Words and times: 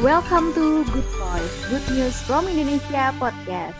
Welcome 0.00 0.56
to 0.56 0.80
Good 0.96 1.04
Voice, 1.20 1.56
Good 1.68 1.84
News 1.92 2.16
from 2.24 2.48
Indonesia 2.48 3.12
Podcast. 3.20 3.76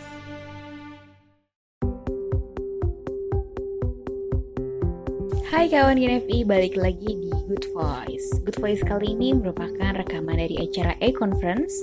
Hai 5.48 5.72
kawan 5.72 5.96
GNFI, 5.96 6.44
balik 6.44 6.76
lagi 6.76 7.08
di 7.08 7.32
Good 7.48 7.72
Voice. 7.72 8.36
Good 8.44 8.60
Voice 8.60 8.84
kali 8.84 9.16
ini 9.16 9.32
merupakan 9.32 9.96
rekaman 9.96 10.36
dari 10.36 10.60
acara 10.60 10.92
e-conference 11.00 11.80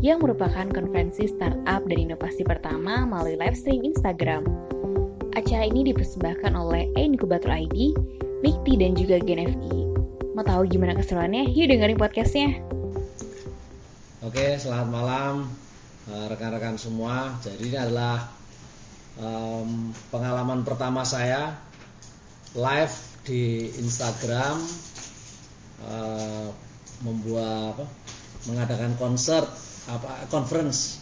yang 0.00 0.24
merupakan 0.24 0.64
konferensi 0.72 1.28
startup 1.28 1.84
dan 1.84 2.08
inovasi 2.08 2.40
pertama 2.40 3.04
melalui 3.04 3.36
live 3.36 3.52
stream 3.52 3.84
Instagram. 3.84 4.48
Acara 5.36 5.68
ini 5.68 5.92
dipersembahkan 5.92 6.56
oleh 6.56 6.88
e-incubator 6.96 7.52
ID, 7.52 7.92
Mikti 8.40 8.80
dan 8.80 8.96
juga 8.96 9.20
GNFI. 9.20 9.76
Mau 10.32 10.40
tahu 10.40 10.72
gimana 10.72 10.96
keseruannya? 10.96 11.52
Yuk 11.52 11.68
dengerin 11.68 12.00
podcastnya. 12.00 12.73
Oke, 14.34 14.58
selamat 14.58 14.90
malam 14.90 15.46
eh, 16.10 16.26
rekan-rekan 16.26 16.74
semua. 16.74 17.38
Jadi 17.38 17.70
ini 17.70 17.78
adalah 17.78 18.34
um, 19.14 19.94
pengalaman 20.10 20.66
pertama 20.66 21.06
saya 21.06 21.54
live 22.58 22.90
di 23.22 23.70
Instagram 23.78 24.58
uh, 25.86 26.50
membuat 27.06 27.78
apa, 27.78 27.86
mengadakan 28.50 28.98
konser 28.98 29.46
apa 29.86 30.26
conference 30.26 30.98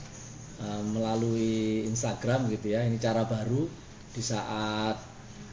uh, 0.60 0.84
melalui 0.92 1.88
Instagram 1.88 2.52
gitu 2.52 2.76
ya. 2.76 2.84
Ini 2.84 3.01
cara 3.01 3.24
baru 3.24 3.64
di 4.12 4.20
saat 4.20 5.01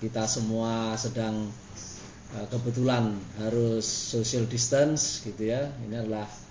kita 0.03 0.27
semua 0.27 0.99
sedang 0.99 1.47
uh, 2.35 2.45
kebetulan 2.51 3.15
harus 3.39 3.87
social 3.87 4.43
distance 4.51 5.23
gitu 5.23 5.47
ya. 5.47 5.71
Ini 5.87 5.95
adalah 6.03 6.48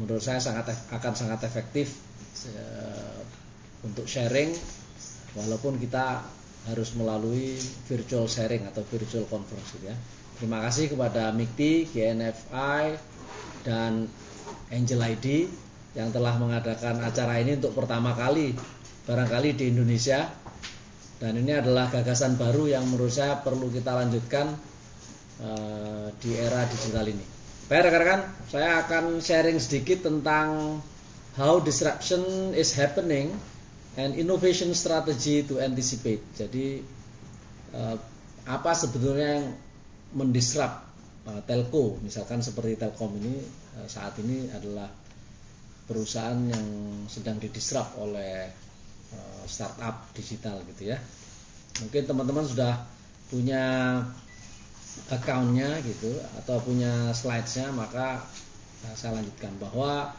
menurut 0.00 0.24
saya 0.24 0.40
sangat 0.40 0.72
akan 0.88 1.12
sangat 1.12 1.44
efektif 1.44 2.00
untuk 3.84 4.08
sharing 4.08 4.56
walaupun 5.36 5.76
kita 5.76 6.24
harus 6.68 6.92
melalui 6.96 7.56
virtual 7.88 8.28
sharing 8.28 8.64
atau 8.68 8.84
virtual 8.84 9.24
conference 9.28 9.76
ya. 9.80 9.96
Terima 10.40 10.60
kasih 10.64 10.92
kepada 10.92 11.32
Mikti, 11.36 11.84
GNFI 11.92 12.96
dan 13.64 14.08
Angel 14.72 15.00
ID 15.04 15.48
yang 15.92 16.08
telah 16.14 16.38
mengadakan 16.40 17.02
acara 17.04 17.36
ini 17.42 17.60
untuk 17.60 17.76
pertama 17.76 18.16
kali 18.16 18.56
barangkali 19.04 19.58
di 19.58 19.64
Indonesia 19.68 20.28
dan 21.20 21.36
ini 21.36 21.52
adalah 21.52 21.92
gagasan 21.92 22.40
baru 22.40 22.70
yang 22.72 22.88
menurut 22.88 23.12
saya 23.12 23.36
perlu 23.44 23.68
kita 23.68 23.92
lanjutkan 23.92 24.56
uh, 25.44 26.08
di 26.16 26.32
era 26.38 26.64
digital 26.64 27.04
ini. 27.04 27.39
Baik 27.70 27.86
rekan-rekan, 27.86 28.26
saya 28.50 28.82
akan 28.82 29.22
sharing 29.22 29.62
sedikit 29.62 30.02
tentang 30.02 30.82
how 31.38 31.62
disruption 31.62 32.50
is 32.50 32.74
happening 32.74 33.30
and 33.94 34.18
innovation 34.18 34.74
strategy 34.74 35.46
to 35.46 35.62
anticipate. 35.62 36.18
Jadi 36.34 36.82
uh, 37.70 37.94
apa 38.50 38.74
sebetulnya 38.74 39.38
yang 39.38 39.54
mendisrupt 40.18 40.82
uh, 41.30 41.38
telco, 41.46 41.94
misalkan 42.02 42.42
seperti 42.42 42.74
Telkom 42.74 43.14
ini 43.22 43.38
uh, 43.78 43.86
saat 43.86 44.18
ini 44.18 44.50
adalah 44.50 44.90
perusahaan 45.86 46.42
yang 46.42 46.66
sedang 47.06 47.38
didisrupt 47.38 47.94
oleh 48.02 48.50
startup 49.46 50.10
digital 50.10 50.58
gitu 50.74 50.90
ya. 50.90 50.98
Mungkin 51.86 52.02
teman-teman 52.02 52.50
sudah 52.50 52.82
punya 53.30 53.62
accountnya 55.10 55.78
gitu 55.82 56.10
atau 56.42 56.62
punya 56.62 57.10
slidesnya 57.10 57.70
maka 57.74 58.22
uh, 58.86 58.94
saya 58.94 59.18
lanjutkan 59.18 59.54
bahwa 59.58 60.14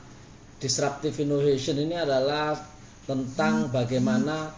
disruptive 0.60 1.16
innovation 1.24 1.80
ini 1.80 1.98
adalah 1.98 2.54
tentang 3.08 3.72
bagaimana 3.74 4.54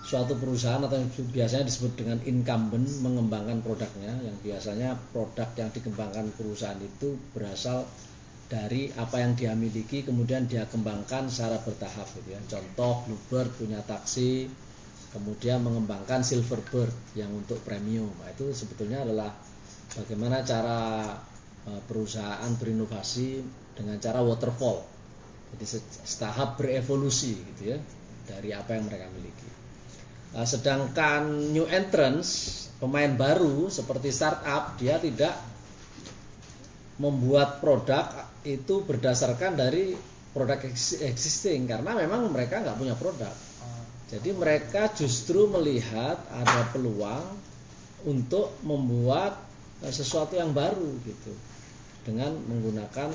suatu 0.00 0.36
perusahaan 0.36 0.80
atau 0.80 0.96
yang 0.96 1.12
biasanya 1.12 1.64
disebut 1.68 1.92
dengan 1.96 2.18
incumbent 2.24 2.88
mengembangkan 3.04 3.60
produknya 3.60 4.16
yang 4.24 4.36
biasanya 4.40 4.96
produk 5.12 5.48
yang 5.60 5.70
dikembangkan 5.70 6.32
perusahaan 6.34 6.80
itu 6.80 7.16
berasal 7.36 7.84
dari 8.50 8.90
apa 8.98 9.22
yang 9.22 9.38
dia 9.38 9.54
miliki 9.54 10.02
kemudian 10.02 10.50
dia 10.50 10.66
kembangkan 10.66 11.30
secara 11.30 11.62
bertahap 11.62 12.10
gitu 12.18 12.34
ya. 12.34 12.40
Contoh 12.50 13.06
Bluebird 13.06 13.54
punya 13.54 13.78
taksi 13.86 14.50
kemudian 15.14 15.62
mengembangkan 15.62 16.22
Silverbird 16.26 16.90
yang 17.14 17.30
untuk 17.30 17.62
premium. 17.62 18.10
Nah, 18.18 18.30
itu 18.34 18.50
sebetulnya 18.50 19.06
adalah 19.06 19.30
bagaimana 19.98 20.46
cara 20.46 21.14
perusahaan 21.86 22.50
berinovasi 22.56 23.42
dengan 23.76 24.00
cara 24.00 24.22
waterfall 24.24 25.00
jadi 25.56 25.66
setahap 26.06 26.62
berevolusi 26.62 27.34
gitu 27.34 27.74
ya 27.74 27.78
dari 28.30 28.54
apa 28.54 28.78
yang 28.78 28.86
mereka 28.86 29.10
miliki. 29.10 29.50
Nah, 30.30 30.46
sedangkan 30.46 31.50
new 31.50 31.66
entrance 31.66 32.62
pemain 32.78 33.10
baru 33.18 33.66
seperti 33.66 34.14
startup 34.14 34.78
dia 34.78 35.02
tidak 35.02 35.34
membuat 37.02 37.58
produk 37.58 38.30
itu 38.46 38.86
berdasarkan 38.86 39.58
dari 39.58 39.98
produk 40.30 40.62
existing 41.02 41.66
karena 41.66 41.98
memang 41.98 42.30
mereka 42.30 42.62
nggak 42.62 42.78
punya 42.78 42.94
produk. 42.94 43.34
Jadi 44.10 44.30
mereka 44.34 44.90
justru 44.94 45.50
melihat 45.50 46.18
ada 46.30 46.66
peluang 46.70 47.26
untuk 48.06 48.54
membuat 48.62 49.49
sesuatu 49.88 50.36
yang 50.36 50.52
baru 50.52 51.00
gitu 51.08 51.32
dengan 52.04 52.36
menggunakan 52.44 53.08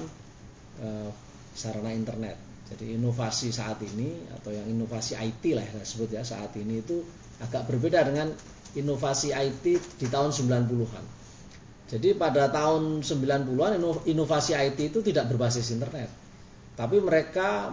sarana 1.54 1.94
internet. 1.94 2.38
Jadi 2.66 2.98
inovasi 2.98 3.54
saat 3.54 3.78
ini 3.86 4.26
atau 4.34 4.50
yang 4.50 4.66
inovasi 4.66 5.14
IT 5.14 5.54
lah 5.54 5.62
saya 5.62 5.86
sebut 5.86 6.10
ya 6.10 6.26
saat 6.26 6.50
ini 6.58 6.82
itu 6.82 7.06
agak 7.38 7.70
berbeda 7.70 8.02
dengan 8.02 8.34
inovasi 8.74 9.30
IT 9.38 9.66
di 10.02 10.08
tahun 10.10 10.34
90-an. 10.34 11.06
Jadi 11.86 12.18
pada 12.18 12.50
tahun 12.50 13.06
90-an 13.06 13.78
inovasi 14.10 14.58
IT 14.58 14.80
itu 14.90 15.06
tidak 15.06 15.30
berbasis 15.30 15.70
internet. 15.70 16.10
Tapi 16.74 16.98
mereka 16.98 17.70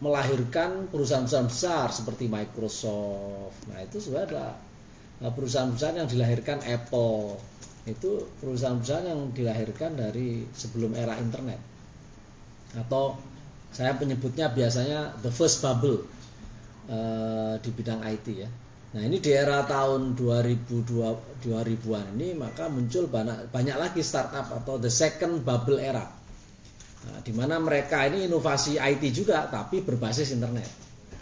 melahirkan 0.00 0.88
perusahaan-perusahaan 0.88 1.44
besar 1.52 1.92
seperti 1.92 2.24
Microsoft. 2.24 3.68
Nah, 3.68 3.84
itu 3.84 4.00
sudah 4.00 4.24
ada 4.24 4.56
perusahaan-perusahaan 5.28 6.00
yang 6.00 6.08
dilahirkan 6.08 6.64
Apple. 6.64 7.36
Itu 7.84 8.24
perusahaan-perusahaan 8.40 9.06
yang 9.12 9.20
dilahirkan 9.36 10.00
dari 10.00 10.48
sebelum 10.56 10.96
era 10.96 11.20
internet 11.20 11.60
atau 12.76 13.18
saya 13.70 13.94
penyebutnya 13.98 14.50
biasanya 14.50 15.18
the 15.22 15.30
first 15.30 15.62
bubble 15.62 16.06
uh, 16.90 17.54
di 17.58 17.70
bidang 17.70 18.02
IT 18.02 18.26
ya. 18.30 18.50
Nah 18.90 19.02
ini 19.06 19.22
di 19.22 19.30
era 19.30 19.62
tahun 19.62 20.18
2002 20.18 21.46
2000-an 21.46 22.06
ini 22.18 22.34
maka 22.34 22.66
muncul 22.66 23.06
banyak 23.06 23.54
banyak 23.54 23.76
lagi 23.78 24.02
startup 24.02 24.50
atau 24.50 24.82
the 24.82 24.90
second 24.90 25.46
bubble 25.46 25.78
era. 25.78 26.02
Nah, 27.00 27.18
di 27.24 27.32
mana 27.32 27.56
mereka 27.56 28.04
ini 28.04 28.28
inovasi 28.28 28.76
IT 28.76 29.02
juga 29.14 29.46
tapi 29.46 29.80
berbasis 29.80 30.34
internet. 30.34 30.68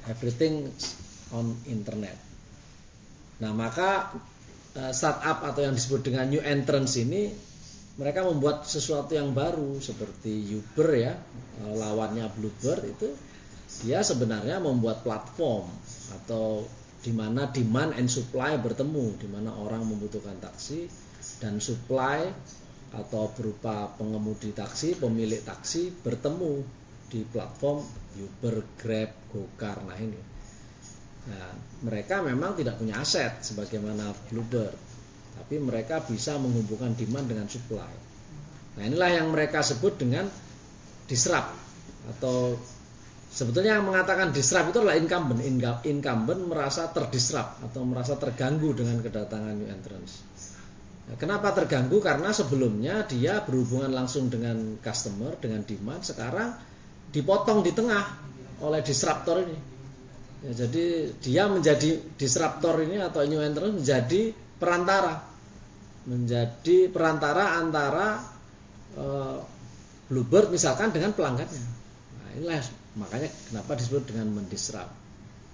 Everything 0.09 0.67
on 1.37 1.53
internet. 1.69 2.28
Nah, 3.39 3.53
maka 3.55 4.11
uh, 4.79 4.93
startup 4.95 5.43
atau 5.47 5.61
yang 5.63 5.75
disebut 5.75 6.07
dengan 6.07 6.27
new 6.31 6.43
entrance 6.43 6.99
ini 6.99 7.31
mereka 7.99 8.23
membuat 8.23 8.63
sesuatu 8.63 9.19
yang 9.19 9.35
baru 9.35 9.83
seperti 9.83 10.55
Uber 10.55 10.89
ya 10.95 11.19
lawannya 11.67 12.31
Bluebird 12.31 12.87
itu 12.87 13.11
dia 13.83 14.07
sebenarnya 14.07 14.63
membuat 14.63 15.03
platform 15.03 15.67
atau 16.15 16.63
di 17.03 17.11
mana 17.11 17.51
demand 17.51 17.99
and 17.99 18.07
supply 18.07 18.55
bertemu 18.55 19.19
di 19.19 19.27
mana 19.27 19.51
orang 19.51 19.83
membutuhkan 19.83 20.39
taksi 20.39 20.87
dan 21.43 21.59
supply 21.59 22.31
atau 22.95 23.29
berupa 23.35 23.91
pengemudi 23.99 24.55
taksi 24.55 24.97
pemilik 24.97 25.43
taksi 25.43 25.93
bertemu 26.01 26.65
di 27.11 27.27
platform 27.27 27.83
Uber, 28.15 28.63
Grab, 28.79 29.11
Gokar 29.35 29.83
nah 29.85 29.99
ini 29.99 30.38
nah 31.29 31.47
mereka 31.85 32.25
memang 32.25 32.57
tidak 32.57 32.81
punya 32.81 32.99
aset 32.99 33.45
sebagaimana 33.45 34.11
Bluebird 34.33 34.89
tapi 35.39 35.63
mereka 35.63 36.03
bisa 36.03 36.35
menghubungkan 36.35 36.99
demand 36.99 37.31
dengan 37.31 37.47
supply. 37.47 37.93
Nah 38.75 38.83
inilah 38.83 39.11
yang 39.23 39.31
mereka 39.31 39.63
sebut 39.63 39.95
dengan 39.95 40.27
disrupt 41.07 41.55
atau 42.11 42.59
sebetulnya 43.31 43.79
yang 43.79 43.87
mengatakan 43.87 44.35
disrupt 44.35 44.75
itu 44.75 44.83
adalah 44.83 44.99
incumbent. 44.99 45.41
Incumbent 45.87 46.41
merasa 46.51 46.91
terdisrupt 46.91 47.63
atau 47.71 47.87
merasa 47.87 48.19
terganggu 48.19 48.75
dengan 48.75 48.99
kedatangan 48.99 49.55
new 49.55 49.71
entrance. 49.71 50.27
Nah, 51.09 51.17
kenapa 51.17 51.57
terganggu? 51.57 51.97
Karena 52.05 52.35
sebelumnya 52.37 53.09
dia 53.09 53.41
berhubungan 53.41 53.89
langsung 53.89 54.29
dengan 54.29 54.77
customer, 54.85 55.33
dengan 55.41 55.65
demand. 55.65 56.05
Sekarang 56.05 56.53
dipotong 57.09 57.65
di 57.65 57.73
tengah 57.73 58.05
oleh 58.61 58.85
disruptor 58.85 59.49
ini. 59.49 59.78
Ya, 60.39 60.53
jadi 60.55 61.11
dia 61.19 61.51
menjadi 61.51 61.99
disruptor 62.15 62.79
ini 62.87 63.03
atau 63.03 63.27
new 63.27 63.43
entrance 63.43 63.83
menjadi 63.83 64.31
perantara 64.59 65.19
menjadi 66.09 66.89
perantara 66.89 67.59
antara 67.61 68.23
e, 68.97 69.05
Bluebird 70.09 70.49
misalkan 70.49 70.89
dengan 70.89 71.13
pelanggannya. 71.13 71.53
Nah, 72.17 72.29
inilah 72.41 72.65
makanya 72.97 73.29
kenapa 73.53 73.77
disebut 73.77 74.09
dengan 74.09 74.33
mendisrupt. 74.33 74.89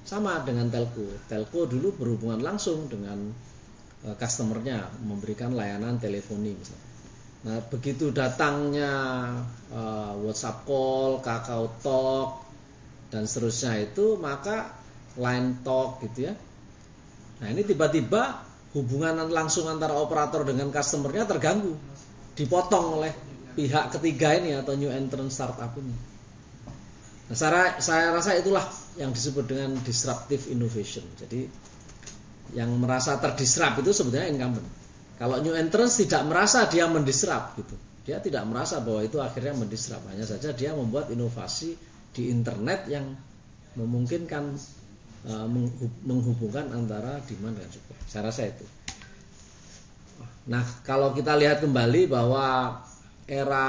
Sama 0.07 0.47
dengan 0.47 0.71
telco. 0.71 1.03
Telco 1.27 1.67
dulu 1.67 1.91
berhubungan 1.99 2.39
langsung 2.39 2.87
dengan 2.87 3.35
uh, 4.05 4.15
customernya, 4.15 4.85
memberikan 5.03 5.57
layanan 5.57 5.99
teleponi 5.99 6.55
misalnya. 6.55 6.89
Nah, 7.45 7.59
begitu 7.67 8.15
datangnya 8.15 8.93
uh, 9.75 10.15
WhatsApp 10.23 10.63
call, 10.69 11.19
Kakao 11.25 11.67
Talk 11.83 12.44
dan 13.15 13.31
seterusnya 13.31 13.79
itu, 13.79 14.19
maka 14.19 14.75
line 15.15 15.63
talk 15.63 16.03
gitu 16.03 16.27
ya. 16.27 16.35
Nah, 17.39 17.47
ini 17.55 17.63
tiba-tiba 17.63 18.43
hubungan 18.75 19.15
langsung 19.31 19.71
antara 19.71 19.95
operator 19.95 20.43
dengan 20.43 20.75
customernya 20.75 21.23
terganggu, 21.23 21.79
dipotong 22.35 22.99
oleh 22.99 23.15
pihak 23.55 23.95
ketiga 23.95 24.35
ini 24.35 24.59
atau 24.59 24.75
new 24.75 24.91
entrant 24.91 25.31
startup 25.31 25.71
ini. 25.79 25.95
Nah, 27.31 27.37
saya, 27.39 27.79
saya 27.79 28.11
rasa 28.11 28.35
itulah 28.35 28.67
yang 28.99 29.15
disebut 29.15 29.47
dengan 29.47 29.79
disruptive 29.87 30.51
innovation. 30.51 31.07
Jadi 31.15 31.47
yang 32.59 32.75
merasa 32.83 33.15
terdisrupt 33.23 33.79
itu 33.79 33.95
sebenarnya 33.95 34.35
incumbent. 34.35 34.67
Kalau 35.15 35.39
new 35.39 35.55
entrance 35.55 36.03
tidak 36.03 36.27
merasa 36.27 36.67
dia 36.67 36.91
mendisrupt 36.91 37.63
gitu. 37.63 37.79
Dia 38.05 38.19
tidak 38.19 38.43
merasa 38.51 38.83
bahwa 38.83 39.07
itu 39.07 39.23
akhirnya 39.23 39.55
mendisrupt. 39.55 40.03
Hanya 40.11 40.27
saja 40.27 40.51
dia 40.51 40.75
membuat 40.75 41.15
inovasi 41.15 41.94
di 42.15 42.31
internet 42.31 42.87
yang 42.87 43.13
memungkinkan 43.75 44.55
uh, 45.27 45.47
menghubungkan 46.07 46.71
antara 46.71 47.19
demand 47.27 47.59
dan 47.59 47.69
supply. 47.69 47.99
Saya 48.07 48.23
rasa 48.31 48.43
itu. 48.49 48.65
Nah, 50.45 50.63
kalau 50.85 51.17
kita 51.17 51.35
lihat 51.35 51.65
kembali 51.65 52.07
bahwa 52.07 52.79
era 53.25 53.69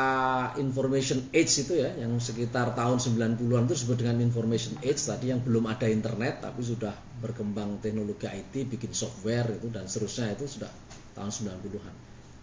information 0.59 1.31
age 1.31 1.63
itu 1.63 1.79
ya 1.79 1.95
yang 1.95 2.19
sekitar 2.19 2.75
tahun 2.75 2.99
90-an 2.99 3.71
itu 3.71 3.73
disebut 3.79 4.03
dengan 4.03 4.19
information 4.19 4.75
age 4.83 4.99
tadi 4.99 5.31
yang 5.31 5.39
belum 5.39 5.71
ada 5.71 5.87
internet 5.87 6.43
tapi 6.43 6.59
sudah 6.59 6.91
berkembang 7.23 7.79
teknologi 7.79 8.27
IT 8.27 8.67
bikin 8.67 8.91
software 8.91 9.47
itu 9.55 9.71
dan 9.71 9.87
seterusnya 9.87 10.35
itu 10.35 10.59
sudah 10.59 10.67
tahun 11.15 11.31
90-an. 11.31 11.95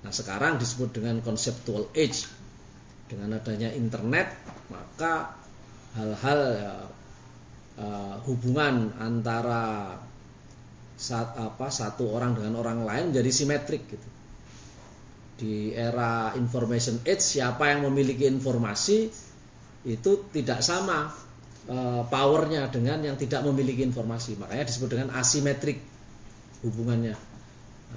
Nah, 0.02 0.12
sekarang 0.12 0.56
disebut 0.58 0.96
dengan 0.96 1.20
conceptual 1.20 1.92
age. 1.92 2.26
Dengan 3.12 3.36
adanya 3.36 3.68
internet 3.76 4.32
maka 4.72 5.41
hal-hal 5.92 6.40
uh, 7.76 8.14
hubungan 8.24 8.96
antara 8.96 9.96
saat 11.02 11.34
apa 11.34 11.66
satu 11.66 12.14
orang 12.14 12.38
dengan 12.38 12.62
orang 12.62 12.86
lain 12.86 13.04
menjadi 13.10 13.30
simetrik 13.34 13.82
gitu. 13.90 14.08
Di 15.42 15.74
era 15.74 16.30
information 16.38 17.02
age 17.02 17.18
siapa 17.18 17.74
yang 17.74 17.90
memiliki 17.90 18.30
informasi 18.30 19.10
itu 19.82 20.12
tidak 20.30 20.62
sama 20.62 21.10
e, 21.66 21.76
powernya 22.06 22.70
dengan 22.70 23.02
yang 23.02 23.18
tidak 23.18 23.42
memiliki 23.42 23.82
informasi. 23.82 24.38
Makanya 24.38 24.70
disebut 24.70 24.88
dengan 24.94 25.10
asimetrik 25.18 25.82
hubungannya. 26.62 27.18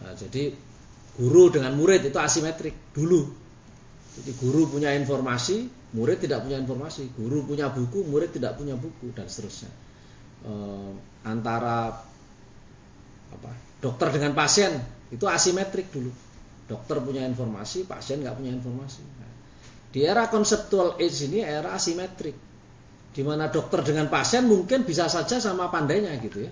Nah, 0.02 0.14
jadi 0.18 0.50
guru 1.22 1.54
dengan 1.54 1.78
murid 1.78 2.10
itu 2.10 2.18
asimetrik 2.18 2.74
dulu 2.98 3.45
jadi 4.16 4.32
guru 4.40 4.72
punya 4.72 4.96
informasi 4.96 5.68
murid 5.96 6.20
tidak 6.24 6.44
punya 6.44 6.60
informasi. 6.60 7.12
Guru 7.16 7.48
punya 7.48 7.72
buku 7.72 8.04
murid 8.08 8.36
tidak 8.36 8.60
punya 8.60 8.76
buku 8.76 9.16
dan 9.16 9.32
seterusnya. 9.32 9.72
E, 10.44 10.52
antara 11.24 11.96
apa 13.32 13.52
dokter 13.80 14.08
dengan 14.16 14.36
pasien 14.36 14.76
itu 15.12 15.24
asimetrik 15.28 15.92
dulu. 15.92 16.12
Dokter 16.66 16.98
punya 17.00 17.24
informasi, 17.30 17.86
pasien 17.86 18.26
nggak 18.26 18.36
punya 18.42 18.52
informasi. 18.52 19.02
Nah, 19.06 19.32
di 19.94 20.02
era 20.02 20.26
konseptual 20.28 20.98
age 20.98 21.30
ini 21.30 21.46
era 21.46 21.78
asimetrik, 21.78 22.34
di 23.14 23.22
mana 23.22 23.54
dokter 23.54 23.86
dengan 23.86 24.10
pasien 24.10 24.50
mungkin 24.50 24.82
bisa 24.82 25.06
saja 25.06 25.38
sama 25.38 25.70
pandainya 25.70 26.10
gitu 26.26 26.42
ya, 26.42 26.52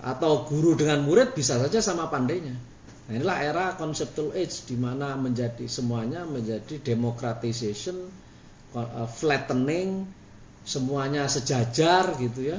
atau 0.00 0.48
guru 0.48 0.80
dengan 0.80 1.04
murid 1.04 1.36
bisa 1.36 1.60
saja 1.60 1.84
sama 1.84 2.08
pandainya. 2.08 2.56
Nah 3.06 3.12
inilah 3.14 3.38
era 3.38 3.66
conceptual 3.78 4.34
age 4.34 4.66
di 4.66 4.74
mana 4.74 5.14
menjadi 5.14 5.70
semuanya 5.70 6.26
menjadi 6.26 6.82
democratization, 6.82 8.02
uh, 8.74 9.06
flattening, 9.06 10.10
semuanya 10.66 11.30
sejajar 11.30 12.18
gitu 12.18 12.50
ya. 12.50 12.58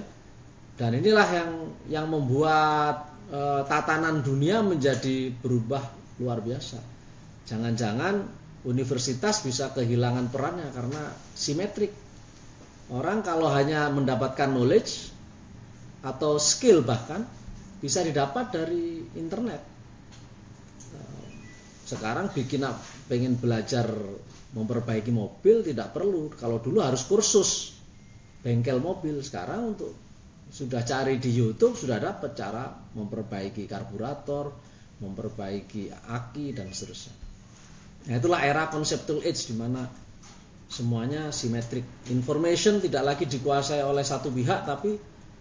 Dan 0.79 1.03
inilah 1.03 1.27
yang 1.27 1.51
yang 1.91 2.07
membuat 2.07 3.11
uh, 3.27 3.67
tatanan 3.67 4.23
dunia 4.23 4.63
menjadi 4.63 5.35
berubah 5.35 5.83
luar 6.23 6.39
biasa. 6.39 6.79
Jangan-jangan 7.51 8.23
universitas 8.63 9.43
bisa 9.43 9.71
kehilangan 9.75 10.31
perannya 10.31 10.71
karena 10.71 11.11
simetrik. 11.35 11.91
Orang 12.87 13.19
kalau 13.19 13.51
hanya 13.51 13.91
mendapatkan 13.91 14.47
knowledge 14.47 15.11
atau 16.07 16.39
skill 16.39 16.87
bahkan 16.87 17.27
bisa 17.83 17.99
didapat 17.99 18.47
dari 18.55 19.03
internet. 19.19 19.76
Sekarang 21.87 22.27
bikin 22.35 22.67
pengen 23.07 23.39
belajar 23.39 23.87
memperbaiki 24.51 25.07
mobil 25.15 25.63
tidak 25.63 25.95
perlu. 25.95 26.27
Kalau 26.35 26.59
dulu 26.59 26.83
harus 26.83 27.07
kursus 27.07 27.79
bengkel 28.43 28.83
mobil. 28.83 29.23
Sekarang 29.23 29.71
untuk 29.71 29.95
sudah 30.51 30.83
cari 30.83 31.15
di 31.19 31.31
YouTube 31.31 31.79
sudah 31.79 31.95
dapat 31.99 32.35
cara 32.35 32.67
memperbaiki 32.91 33.63
karburator, 33.67 34.51
memperbaiki 34.99 35.91
aki 35.91 36.51
dan 36.51 36.71
seterusnya. 36.75 37.15
Nah, 38.07 38.15
itulah 38.19 38.39
era 38.43 38.71
conceptual 38.71 39.19
age 39.23 39.51
di 39.51 39.55
mana 39.55 39.83
semuanya 40.71 41.31
simetrik. 41.31 41.83
Information 42.11 42.83
tidak 42.83 43.03
lagi 43.15 43.27
dikuasai 43.27 43.83
oleh 43.83 44.03
satu 44.03 44.31
pihak 44.31 44.63
tapi 44.63 44.95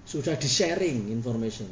sudah 0.06 0.38
di-sharing 0.38 1.10
information. 1.10 1.66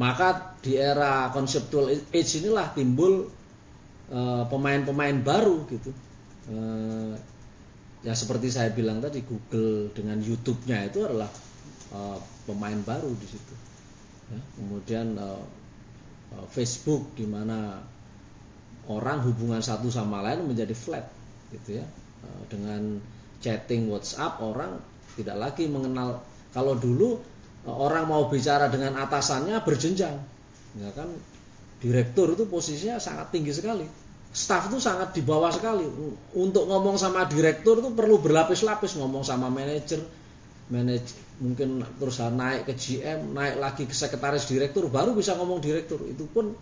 Maka 0.00 0.56
di 0.64 0.76
era 0.78 1.28
conceptual 1.32 1.92
age 1.92 2.32
inilah 2.40 2.72
timbul 2.72 3.37
pemain-pemain 4.48 5.16
uh, 5.20 5.24
baru 5.24 5.56
gitu. 5.68 5.90
Uh, 6.48 7.12
ya 8.00 8.16
seperti 8.16 8.48
saya 8.48 8.72
bilang 8.72 9.04
tadi 9.04 9.20
Google 9.20 9.92
dengan 9.92 10.16
YouTube-nya 10.22 10.88
itu 10.88 11.04
adalah 11.04 11.28
uh, 11.92 12.18
pemain 12.48 12.78
baru 12.84 13.12
di 13.14 13.26
situ. 13.28 13.54
Ya, 14.28 14.40
kemudian 14.60 15.16
Eh, 16.28 16.46
Facebook 16.52 17.16
di 17.16 17.24
mana 17.24 17.80
orang 18.84 19.24
hubungan 19.24 19.64
satu 19.64 19.88
sama 19.88 20.20
lain 20.20 20.44
menjadi 20.44 20.76
flat 20.76 21.08
gitu 21.48 21.80
ya 21.80 21.86
eh, 22.24 22.42
dengan 22.52 23.00
chatting 23.40 23.88
WhatsApp 23.88 24.36
orang 24.44 24.76
tidak 25.16 25.36
lagi 25.40 25.64
mengenal 25.72 26.20
kalau 26.52 26.76
dulu 26.76 27.16
eh, 27.64 27.72
orang 27.72 28.12
mau 28.12 28.28
bicara 28.28 28.68
dengan 28.68 29.00
atasannya 29.00 29.56
berjenjang 29.64 30.20
ya 30.76 30.90
kan 30.92 31.08
direktur 31.78 32.34
itu 32.34 32.44
posisinya 32.50 32.98
sangat 32.98 33.30
tinggi 33.30 33.54
sekali. 33.54 33.86
Staff 34.28 34.68
itu 34.68 34.78
sangat 34.78 35.16
di 35.16 35.22
bawah 35.24 35.48
sekali. 35.48 35.86
Untuk 36.36 36.68
ngomong 36.68 37.00
sama 37.00 37.24
direktur 37.24 37.80
itu 37.80 37.90
perlu 37.94 38.20
berlapis-lapis. 38.20 38.98
Ngomong 38.98 39.24
sama 39.24 39.48
manajer 39.48 40.02
manage 40.68 41.16
mungkin 41.40 41.80
terus 41.96 42.20
naik 42.20 42.68
ke 42.68 42.74
GM 42.76 43.32
naik 43.32 43.56
lagi 43.56 43.88
ke 43.88 43.94
sekretaris 43.96 44.44
direktur 44.44 44.84
baru 44.92 45.16
bisa 45.16 45.32
ngomong 45.38 45.64
direktur. 45.64 46.02
Itu 46.04 46.28
pun 46.28 46.52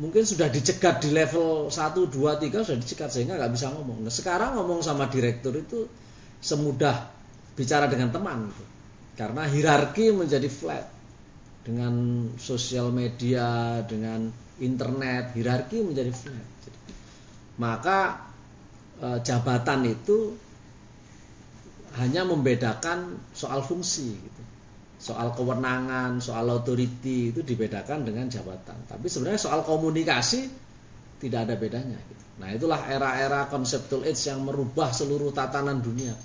mungkin 0.00 0.24
sudah 0.24 0.48
dicegat 0.48 1.04
di 1.04 1.12
level 1.12 1.68
1, 1.68 1.76
2, 1.76 2.10
3 2.10 2.66
sudah 2.66 2.78
dicegat 2.80 3.10
sehingga 3.12 3.36
nggak 3.36 3.52
bisa 3.52 3.68
ngomong. 3.74 4.00
Nah 4.00 4.10
sekarang 4.14 4.56
ngomong 4.56 4.80
sama 4.80 5.12
direktur 5.12 5.54
itu 5.60 5.86
semudah 6.40 7.10
bicara 7.54 7.86
dengan 7.86 8.10
teman. 8.10 8.48
Gitu. 8.50 8.64
karena 9.14 9.46
hierarki 9.46 10.10
menjadi 10.10 10.50
flat 10.50 10.90
dengan 11.64 11.94
sosial 12.36 12.92
media 12.92 13.80
dengan 13.88 14.28
internet 14.60 15.32
hierarki 15.34 15.80
menjadi 15.80 16.12
flat 16.12 16.54
maka 17.58 18.18
eh, 18.98 19.18
jabatan 19.22 19.86
itu 19.86 20.34
hanya 21.94 22.26
membedakan 22.26 23.30
soal 23.30 23.62
fungsi 23.62 24.18
gitu. 24.18 24.42
Soal 24.98 25.36
kewenangan, 25.36 26.18
soal 26.18 26.48
authority 26.48 27.30
itu 27.30 27.44
dibedakan 27.44 28.08
dengan 28.08 28.26
jabatan. 28.26 28.88
Tapi 28.88 29.06
sebenarnya 29.06 29.42
soal 29.42 29.60
komunikasi 29.62 30.48
tidak 31.22 31.46
ada 31.46 31.54
bedanya 31.54 31.98
gitu. 32.00 32.24
Nah, 32.40 32.50
itulah 32.50 32.80
era-era 32.90 33.46
conceptual 33.46 34.02
age 34.02 34.26
yang 34.26 34.42
merubah 34.42 34.90
seluruh 34.90 35.30
tatanan 35.30 35.78
dunia. 35.78 36.16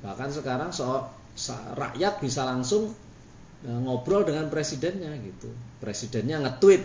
Bahkan 0.00 0.28
sekarang 0.32 0.72
so, 0.72 1.04
rakyat 1.76 2.22
bisa 2.22 2.48
langsung 2.48 2.96
ngobrol 3.66 4.24
dengan 4.24 4.48
presidennya 4.48 5.12
gitu. 5.20 5.52
Presidennya 5.82 6.40
nge-tweet, 6.40 6.82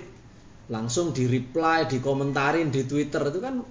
langsung 0.68 1.16
di-reply, 1.16 1.88
dikomentarin 1.88 2.74
di 2.74 2.84
Twitter 2.84 3.22
itu 3.32 3.40
kan 3.40 3.64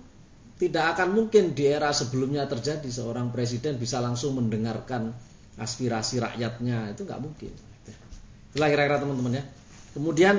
tidak 0.55 0.97
akan 0.97 1.09
mungkin 1.13 1.53
di 1.53 1.67
era 1.67 1.91
sebelumnya 1.91 2.47
terjadi 2.47 2.87
seorang 2.87 3.35
presiden 3.35 3.77
bisa 3.77 3.99
langsung 3.99 4.39
mendengarkan 4.39 5.11
aspirasi 5.59 6.23
rakyatnya 6.23 6.95
itu 6.95 7.03
nggak 7.05 7.21
mungkin. 7.21 7.53
Itulah 8.55 8.69
kira-kira 8.71 9.03
teman-teman 9.03 9.43
ya. 9.43 9.45
Kemudian 9.99 10.39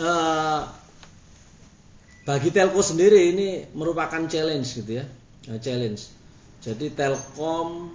eh, 0.00 0.60
bagi 2.26 2.50
telco 2.50 2.80
sendiri 2.82 3.36
ini 3.36 3.48
merupakan 3.76 4.24
challenge 4.26 4.82
gitu 4.82 4.98
ya, 4.98 5.04
challenge. 5.60 6.15
Jadi 6.66 6.98
Telkom, 6.98 7.94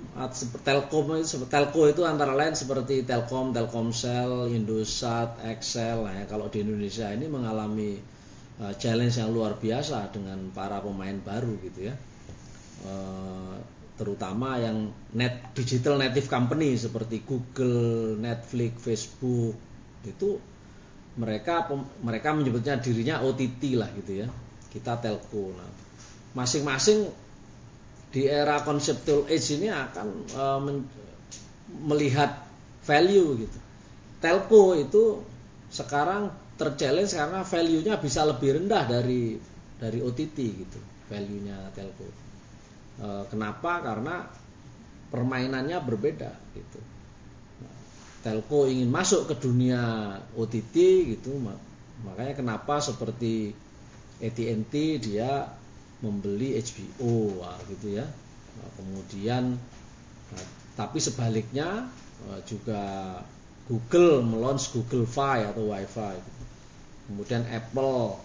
Telkom 0.63 1.19
itu 1.19 1.43
Telco 1.51 1.91
itu 1.91 2.07
antara 2.07 2.31
lain 2.31 2.55
seperti 2.55 3.03
Telkom, 3.03 3.51
Telkomsel, 3.51 4.47
Indosat, 4.47 5.43
Excel. 5.43 6.07
Nah, 6.07 6.23
ya, 6.23 6.25
kalau 6.31 6.47
di 6.47 6.63
Indonesia 6.63 7.11
ini 7.11 7.27
mengalami 7.27 7.99
uh, 8.63 8.71
challenge 8.79 9.19
yang 9.19 9.35
luar 9.35 9.59
biasa 9.59 10.15
dengan 10.15 10.55
para 10.55 10.79
pemain 10.79 11.19
baru 11.19 11.51
gitu 11.67 11.91
ya. 11.91 11.95
Uh, 12.87 13.59
terutama 13.99 14.55
yang 14.55 14.87
net 15.19 15.51
digital 15.51 15.99
native 15.99 16.31
company 16.31 16.79
seperti 16.79 17.27
Google, 17.27 18.15
Netflix, 18.23 18.79
Facebook 18.87 19.59
itu 20.07 20.39
mereka 21.19 21.67
mereka 21.99 22.31
menyebutnya 22.31 22.79
dirinya 22.79 23.19
OTT 23.19 23.75
lah 23.75 23.91
gitu 23.99 24.23
ya. 24.23 24.31
Kita 24.71 24.95
telco. 24.95 25.51
Nah, 25.59 25.67
masing-masing 26.39 27.11
di 28.11 28.27
era 28.27 28.59
conceptual 28.61 29.25
age 29.31 29.55
ini 29.55 29.71
akan 29.71 30.07
uh, 30.35 30.59
men, 30.59 30.83
melihat 31.87 32.43
value 32.83 33.47
gitu. 33.47 33.59
Telco 34.21 34.75
itu 34.75 35.23
sekarang 35.71 36.29
terchallenge 36.59 37.17
karena 37.17 37.41
value-nya 37.41 37.97
bisa 37.97 38.21
lebih 38.27 38.61
rendah 38.61 38.85
dari 38.85 39.39
dari 39.81 39.97
OTT 39.97 40.37
gitu, 40.37 40.79
value-nya 41.09 41.73
telco. 41.73 42.05
E, 43.01 43.07
kenapa? 43.33 43.81
Karena 43.81 44.29
permainannya 45.09 45.77
berbeda 45.81 46.31
gitu. 46.53 46.79
telco 48.21 48.69
ingin 48.69 48.93
masuk 48.93 49.25
ke 49.25 49.41
dunia 49.41 50.13
OTT 50.37 50.75
gitu, 51.17 51.41
makanya 52.05 52.37
kenapa 52.37 52.77
seperti 52.77 53.49
AT&T 54.21 54.73
dia 55.01 55.49
membeli 56.01 56.57
HBO 56.57 57.45
gitu 57.69 57.87
ya. 58.01 58.05
Nah, 58.57 58.69
kemudian 58.75 59.55
nah, 60.33 60.45
tapi 60.75 60.97
sebaliknya 60.97 61.87
uh, 62.27 62.39
juga 62.43 62.81
Google 63.69 64.25
melons 64.25 64.67
Google 64.73 65.05
Fi 65.07 65.45
atau 65.47 65.71
WiFi. 65.71 66.15
Kemudian 67.07 67.45
Apple 67.47 68.17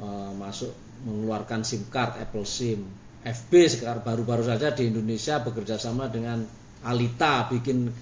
uh, 0.00 0.32
masuk 0.34 0.72
mengeluarkan 1.04 1.62
SIM 1.62 1.86
card 1.92 2.18
Apple 2.18 2.48
SIM. 2.48 2.82
FB 3.20 3.52
sekarang 3.68 4.00
baru-baru 4.00 4.48
saja 4.48 4.72
di 4.72 4.88
Indonesia 4.88 5.44
bekerja 5.44 5.76
sama 5.76 6.08
dengan 6.08 6.40
Alita 6.80 7.52
bikin 7.52 7.92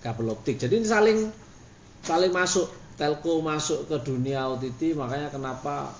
kabel 0.00 0.32
optik. 0.32 0.56
Jadi 0.56 0.80
ini 0.80 0.88
saling 0.88 1.18
saling 2.00 2.32
masuk 2.32 2.72
telco 2.96 3.44
masuk 3.44 3.90
ke 3.90 3.96
dunia 4.06 4.48
OTT 4.48 4.96
makanya 4.96 5.28
kenapa 5.28 5.92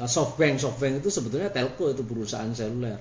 Nah, 0.00 0.08
softbank, 0.08 0.56
softbank 0.56 1.04
itu 1.04 1.12
sebetulnya 1.12 1.52
telco 1.52 1.92
itu 1.92 2.00
perusahaan 2.06 2.48
seluler. 2.56 2.96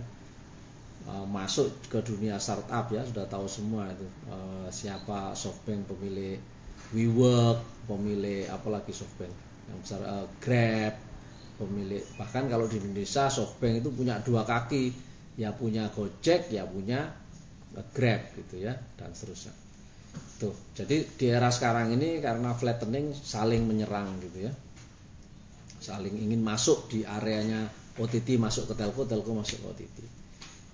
Uh, 1.01 1.25
masuk 1.25 1.71
ke 1.89 1.97
dunia 2.05 2.37
startup 2.37 2.85
ya 2.93 3.01
sudah 3.01 3.25
tahu 3.25 3.49
semua 3.49 3.89
itu 3.89 4.05
uh, 4.29 4.69
siapa 4.69 5.33
softbank 5.33 5.89
pemilik 5.89 6.37
WeWork, 6.93 7.89
pemilik 7.89 8.45
apalagi 8.45 8.93
softbank 8.93 9.33
yang 9.65 9.81
besar 9.81 9.97
uh, 10.05 10.29
Grab, 10.37 10.93
pemilik 11.57 12.05
bahkan 12.21 12.45
kalau 12.45 12.69
di 12.69 12.77
Indonesia 12.77 13.33
softbank 13.33 13.81
itu 13.81 13.89
punya 13.89 14.21
dua 14.21 14.45
kaki 14.45 14.93
ya 15.41 15.49
punya 15.57 15.89
Gojek 15.89 16.53
ya 16.53 16.69
punya 16.69 17.09
Grab 17.97 18.21
gitu 18.37 18.61
ya 18.61 18.77
dan 19.01 19.09
seterusnya. 19.17 19.57
Tuh, 20.37 20.53
jadi 20.77 21.01
di 21.17 21.25
era 21.33 21.49
sekarang 21.49 21.97
ini 21.97 22.21
karena 22.21 22.53
flattening 22.53 23.09
saling 23.17 23.65
menyerang 23.65 24.21
gitu 24.21 24.45
ya 24.45 24.53
saling 25.81 26.13
ingin 26.13 26.45
masuk 26.45 26.87
di 26.93 27.01
areanya 27.01 27.65
OTT 27.97 28.37
masuk 28.37 28.71
ke 28.71 28.73
telco, 28.77 29.03
telco 29.03 29.33
masuk 29.33 29.57
ke 29.59 29.67
OTT. 29.73 29.97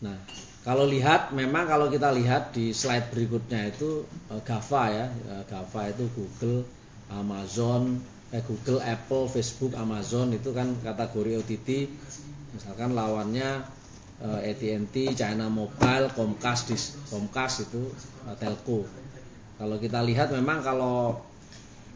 Nah, 0.06 0.20
kalau 0.62 0.86
lihat 0.86 1.34
memang 1.34 1.66
kalau 1.66 1.88
kita 1.90 2.14
lihat 2.14 2.54
di 2.54 2.76
slide 2.76 3.10
berikutnya 3.10 3.72
itu 3.72 4.06
uh, 4.30 4.44
GAFA 4.44 4.84
ya, 4.94 5.08
uh, 5.32 5.44
GAFA 5.48 5.96
itu 5.96 6.06
Google, 6.14 6.68
Amazon, 7.10 7.98
eh, 8.36 8.44
Google, 8.44 8.84
Apple, 8.84 9.32
Facebook, 9.32 9.74
Amazon 9.74 10.36
itu 10.36 10.52
kan 10.54 10.76
kategori 10.84 11.42
OTT. 11.42 11.70
Misalkan 12.54 12.94
lawannya 12.94 13.64
uh, 14.22 14.40
AT&T, 14.44 14.96
China 15.18 15.48
Mobile, 15.50 16.14
Comcast, 16.14 16.70
Comcast 17.10 17.72
itu 17.72 17.90
uh, 18.28 18.36
telco. 18.38 18.86
Kalau 19.58 19.82
kita 19.82 20.06
lihat 20.06 20.30
memang 20.30 20.62
kalau 20.62 21.18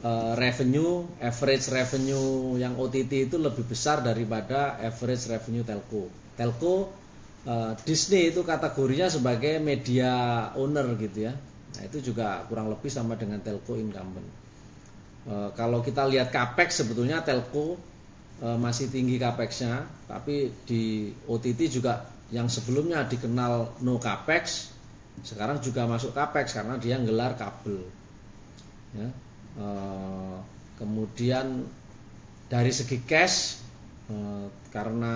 uh, 0.02 0.34
revenue 0.38 1.06
average 1.22 1.70
revenue 1.70 2.58
yang 2.58 2.78
OTT 2.78 3.32
itu 3.32 3.38
lebih 3.38 3.66
besar 3.66 4.02
daripada 4.02 4.78
average 4.82 5.30
revenue 5.30 5.66
telco. 5.66 6.10
Telco 6.36 6.76
uh, 7.46 7.74
Disney 7.86 8.34
itu 8.34 8.42
kategorinya 8.42 9.08
sebagai 9.10 9.62
media 9.62 10.12
owner 10.58 10.98
gitu 10.98 11.30
ya. 11.30 11.34
Nah, 11.72 11.82
itu 11.88 12.12
juga 12.12 12.44
kurang 12.52 12.68
lebih 12.68 12.92
sama 12.92 13.16
dengan 13.16 13.40
telco 13.40 13.78
incumbent. 13.80 14.28
Uh, 15.22 15.54
kalau 15.54 15.86
kita 15.86 16.10
lihat 16.10 16.34
capex 16.34 16.82
sebetulnya 16.82 17.22
telco 17.22 17.78
uh, 18.42 18.58
masih 18.58 18.90
tinggi 18.90 19.22
capexnya, 19.22 19.86
tapi 20.10 20.50
di 20.66 21.14
OTT 21.30 21.70
juga 21.70 22.10
yang 22.34 22.48
sebelumnya 22.50 23.06
dikenal 23.06 23.84
no 23.84 24.00
capex 24.00 24.72
sekarang 25.22 25.60
juga 25.60 25.86
masuk 25.86 26.16
capex 26.16 26.56
karena 26.56 26.80
dia 26.80 26.98
gelar 26.98 27.38
kabel. 27.38 27.86
Ya, 28.92 29.08
Eh, 29.52 30.38
kemudian 30.80 31.68
dari 32.48 32.72
segi 32.72 33.04
cash 33.04 33.60
eh, 34.08 34.48
karena 34.72 35.16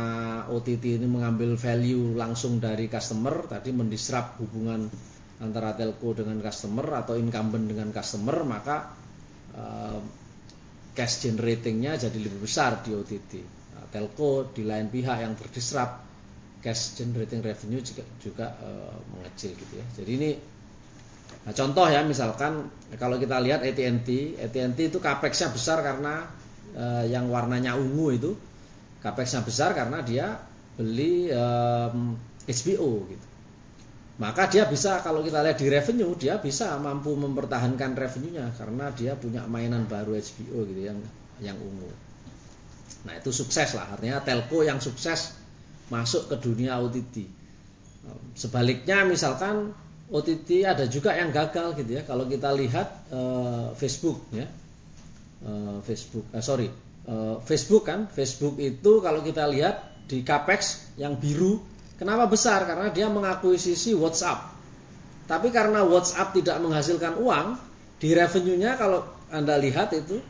OTT 0.52 1.00
ini 1.00 1.08
mengambil 1.08 1.56
value 1.56 2.20
langsung 2.20 2.60
dari 2.60 2.92
customer 2.92 3.48
tadi 3.48 3.72
mendisrupt 3.72 4.44
hubungan 4.44 4.92
antara 5.40 5.72
telco 5.76 6.12
dengan 6.12 6.40
customer 6.44 7.00
atau 7.00 7.16
incumbent 7.16 7.72
dengan 7.72 7.96
customer 7.96 8.44
maka 8.44 8.92
eh, 9.56 10.00
cash 10.92 11.32
generatingnya 11.32 11.96
jadi 11.96 12.18
lebih 12.20 12.44
besar 12.44 12.84
di 12.84 12.92
OTT 12.92 13.32
nah, 13.72 13.88
telco 13.88 14.52
di 14.52 14.68
lain 14.68 14.92
pihak 14.92 15.24
yang 15.24 15.40
terdisrupt 15.40 16.04
cash 16.60 17.00
generating 17.00 17.40
revenue 17.40 17.78
juga, 17.78 18.04
juga 18.18 18.48
mengecil 19.14 19.54
gitu 19.54 19.78
ya. 19.78 19.86
Jadi 20.02 20.12
ini 20.18 20.30
Nah, 21.46 21.54
contoh 21.54 21.86
ya 21.86 22.02
misalkan 22.02 22.74
kalau 22.98 23.22
kita 23.22 23.38
lihat 23.38 23.62
AT&T, 23.62 24.42
AT&T 24.42 24.80
itu 24.82 24.98
capexnya 24.98 25.54
besar 25.54 25.86
karena 25.86 26.26
eh, 26.74 27.06
yang 27.14 27.30
warnanya 27.30 27.78
ungu 27.78 28.08
itu 28.18 28.32
capexnya 29.06 29.46
besar 29.46 29.78
karena 29.78 30.02
dia 30.02 30.42
beli 30.74 31.30
eh, 31.30 31.90
HBO 32.50 32.92
gitu. 33.06 33.26
Maka 34.16 34.48
dia 34.48 34.64
bisa 34.66 35.04
kalau 35.04 35.22
kita 35.22 35.44
lihat 35.44 35.60
di 35.60 35.68
revenue 35.68 36.16
dia 36.16 36.40
bisa 36.40 36.74
mampu 36.80 37.14
mempertahankan 37.14 37.94
revenue-nya 37.94 38.56
karena 38.56 38.90
dia 38.96 39.14
punya 39.14 39.44
mainan 39.46 39.86
baru 39.86 40.16
HBO 40.18 40.66
gitu 40.66 40.82
yang 40.82 41.00
yang 41.44 41.58
ungu. 41.60 41.92
Nah, 43.06 43.14
itu 43.22 43.30
sukses 43.30 43.76
lah 43.78 43.94
artinya 43.94 44.24
telco 44.24 44.66
yang 44.66 44.82
sukses 44.82 45.36
masuk 45.94 46.32
ke 46.32 46.36
dunia 46.42 46.82
OTT. 46.82 47.28
Sebaliknya 48.34 49.04
misalkan 49.06 49.76
OTT 50.06 50.70
ada 50.70 50.86
juga 50.86 51.18
yang 51.18 51.34
gagal 51.34 51.74
gitu 51.82 51.98
ya. 51.98 52.02
Kalau 52.06 52.30
kita 52.30 52.54
lihat 52.54 53.10
uh, 53.10 53.74
Facebook 53.74 54.22
ya, 54.30 54.46
uh, 55.46 55.82
Facebook, 55.82 56.30
uh, 56.30 56.44
sorry, 56.46 56.70
uh, 57.10 57.42
Facebook 57.42 57.90
kan, 57.90 58.06
Facebook 58.06 58.62
itu 58.62 59.02
kalau 59.02 59.26
kita 59.26 59.50
lihat 59.50 60.06
di 60.06 60.22
capex 60.22 60.94
yang 61.02 61.18
biru, 61.18 61.58
kenapa 61.98 62.30
besar? 62.30 62.70
Karena 62.70 62.94
dia 62.94 63.10
mengakuisisi 63.10 63.98
WhatsApp. 63.98 64.54
Tapi 65.26 65.50
karena 65.50 65.82
WhatsApp 65.82 66.38
tidak 66.38 66.62
menghasilkan 66.62 67.18
uang, 67.18 67.58
di 67.98 68.14
revenue-nya 68.14 68.78
kalau 68.78 69.02
anda 69.34 69.58
lihat 69.58 69.90
itu 69.98 70.22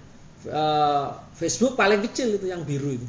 uh, 0.47 1.19
Facebook 1.35 1.75
paling 1.75 1.99
kecil 2.07 2.39
itu 2.39 2.47
yang 2.47 2.63
biru 2.63 2.95
itu. 2.95 3.07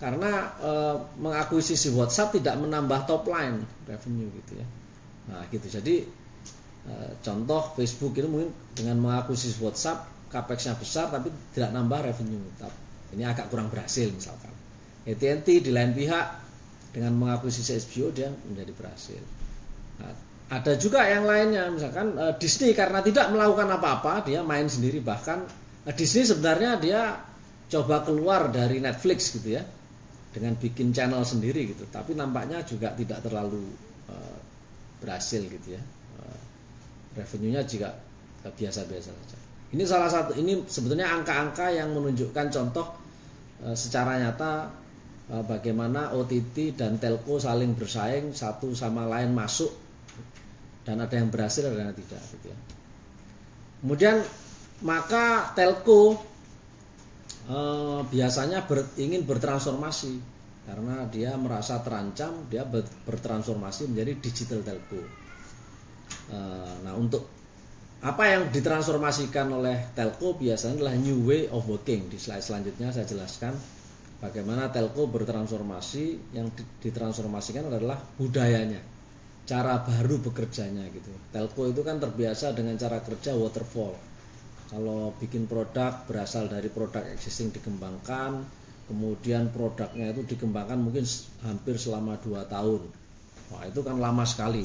Karena 0.00 0.54
uh, 0.62 0.96
mengakuisisi 1.20 1.92
WhatsApp 1.92 2.40
tidak 2.40 2.56
menambah 2.56 3.04
top 3.04 3.28
line 3.28 3.66
revenue 3.84 4.32
gitu 4.32 4.62
ya. 4.62 4.66
Nah, 5.28 5.44
gitu. 5.52 5.68
Jadi 5.68 6.08
e, 6.88 6.92
contoh 7.20 7.76
Facebook 7.76 8.16
itu 8.16 8.28
mungkin 8.28 8.50
dengan 8.72 8.96
mengakuisisi 8.98 9.60
WhatsApp 9.60 10.08
capexnya 10.28 10.76
besar 10.76 11.12
tapi 11.12 11.32
tidak 11.52 11.72
nambah 11.72 12.04
revenue. 12.04 12.40
Ini 13.16 13.24
agak 13.24 13.52
kurang 13.52 13.68
berhasil 13.72 14.08
misalkan. 14.12 14.52
AT&T 15.08 15.48
di 15.64 15.70
lain 15.72 15.96
pihak 15.96 16.26
dengan 16.92 17.16
mengakuisisi 17.16 17.76
HBO 17.80 18.12
dia 18.12 18.28
menjadi 18.28 18.72
berhasil. 18.76 19.20
Nah, 20.00 20.12
ada 20.48 20.72
juga 20.80 21.04
yang 21.04 21.28
lainnya 21.28 21.68
misalkan 21.68 22.16
e, 22.16 22.24
Disney 22.40 22.72
karena 22.72 23.04
tidak 23.04 23.28
melakukan 23.32 23.68
apa-apa 23.68 24.24
dia 24.24 24.40
main 24.40 24.68
sendiri 24.68 25.04
bahkan 25.04 25.44
e, 25.84 25.90
Disney 25.92 26.24
sebenarnya 26.24 26.80
dia 26.80 27.00
coba 27.68 28.00
keluar 28.00 28.48
dari 28.48 28.80
Netflix 28.80 29.36
gitu 29.36 29.60
ya 29.60 29.64
dengan 30.32 30.56
bikin 30.56 30.96
channel 30.96 31.20
sendiri 31.20 31.68
gitu 31.76 31.84
tapi 31.92 32.16
nampaknya 32.16 32.64
juga 32.64 32.96
tidak 32.96 33.20
terlalu 33.20 33.60
berhasil 34.98 35.40
gitu 35.42 35.68
ya. 35.74 35.82
Eh, 36.18 36.40
revenue-nya 37.18 37.66
juga 37.66 37.94
biasa-biasa 38.44 39.10
saja. 39.10 39.38
Ini 39.68 39.84
salah 39.84 40.08
satu 40.08 40.32
ini 40.38 40.64
sebetulnya 40.64 41.12
angka-angka 41.12 41.68
yang 41.74 41.92
menunjukkan 41.92 42.48
contoh 42.48 42.86
eh, 43.64 43.76
secara 43.76 44.16
nyata 44.20 44.72
uh, 45.32 45.44
bagaimana 45.44 46.12
OTT 46.16 46.76
dan 46.76 46.96
telco 46.96 47.36
saling 47.36 47.76
bersaing 47.76 48.32
satu 48.32 48.72
sama 48.72 49.04
lain 49.04 49.32
masuk 49.36 49.70
dan 50.88 51.04
ada 51.04 51.14
yang 51.20 51.28
berhasil 51.28 51.68
ada 51.68 51.92
yang 51.92 51.96
tidak 51.96 52.22
gitu 52.32 52.46
ya. 52.48 52.58
Kemudian 53.84 54.16
maka 54.82 55.52
telco 55.52 56.18
uh, 57.52 58.00
biasanya 58.08 58.64
ber, 58.64 58.88
ingin 58.96 59.28
bertransformasi 59.28 60.37
karena 60.68 61.08
dia 61.08 61.32
merasa 61.40 61.80
terancam 61.80 62.44
dia 62.52 62.68
bertransformasi 63.08 63.88
menjadi 63.88 64.12
digital 64.20 64.60
telco. 64.60 65.00
Uh, 66.28 66.76
nah 66.84 66.92
untuk 66.92 67.24
apa 68.04 68.22
yang 68.28 68.52
ditransformasikan 68.52 69.48
oleh 69.48 69.90
telco 69.96 70.36
biasanya 70.36 70.84
adalah 70.84 70.94
new 71.00 71.24
way 71.24 71.48
of 71.48 71.64
working. 71.64 72.12
Di 72.12 72.20
slide 72.20 72.44
selanjutnya 72.44 72.92
saya 72.92 73.08
jelaskan 73.08 73.56
bagaimana 74.20 74.68
telco 74.68 75.08
bertransformasi 75.08 76.36
yang 76.36 76.52
ditransformasikan 76.84 77.72
adalah 77.72 77.96
budayanya, 78.20 78.84
cara 79.48 79.80
baru 79.80 80.20
bekerjanya 80.20 80.84
gitu. 80.92 81.10
Telco 81.32 81.64
itu 81.64 81.80
kan 81.80 81.96
terbiasa 81.96 82.52
dengan 82.52 82.76
cara 82.76 83.00
kerja 83.00 83.32
waterfall. 83.32 83.96
Kalau 84.68 85.16
bikin 85.16 85.48
produk 85.48 86.04
berasal 86.04 86.52
dari 86.52 86.68
produk 86.68 87.00
existing 87.08 87.56
dikembangkan, 87.56 88.44
kemudian 88.88 89.52
produknya 89.52 90.16
itu 90.16 90.24
dikembangkan 90.24 90.80
mungkin 90.80 91.04
hampir 91.44 91.76
selama 91.76 92.16
2 92.24 92.48
tahun. 92.48 92.82
Wah, 93.52 93.62
itu 93.64 93.80
kan 93.84 93.96
lama 94.00 94.24
sekali. 94.24 94.64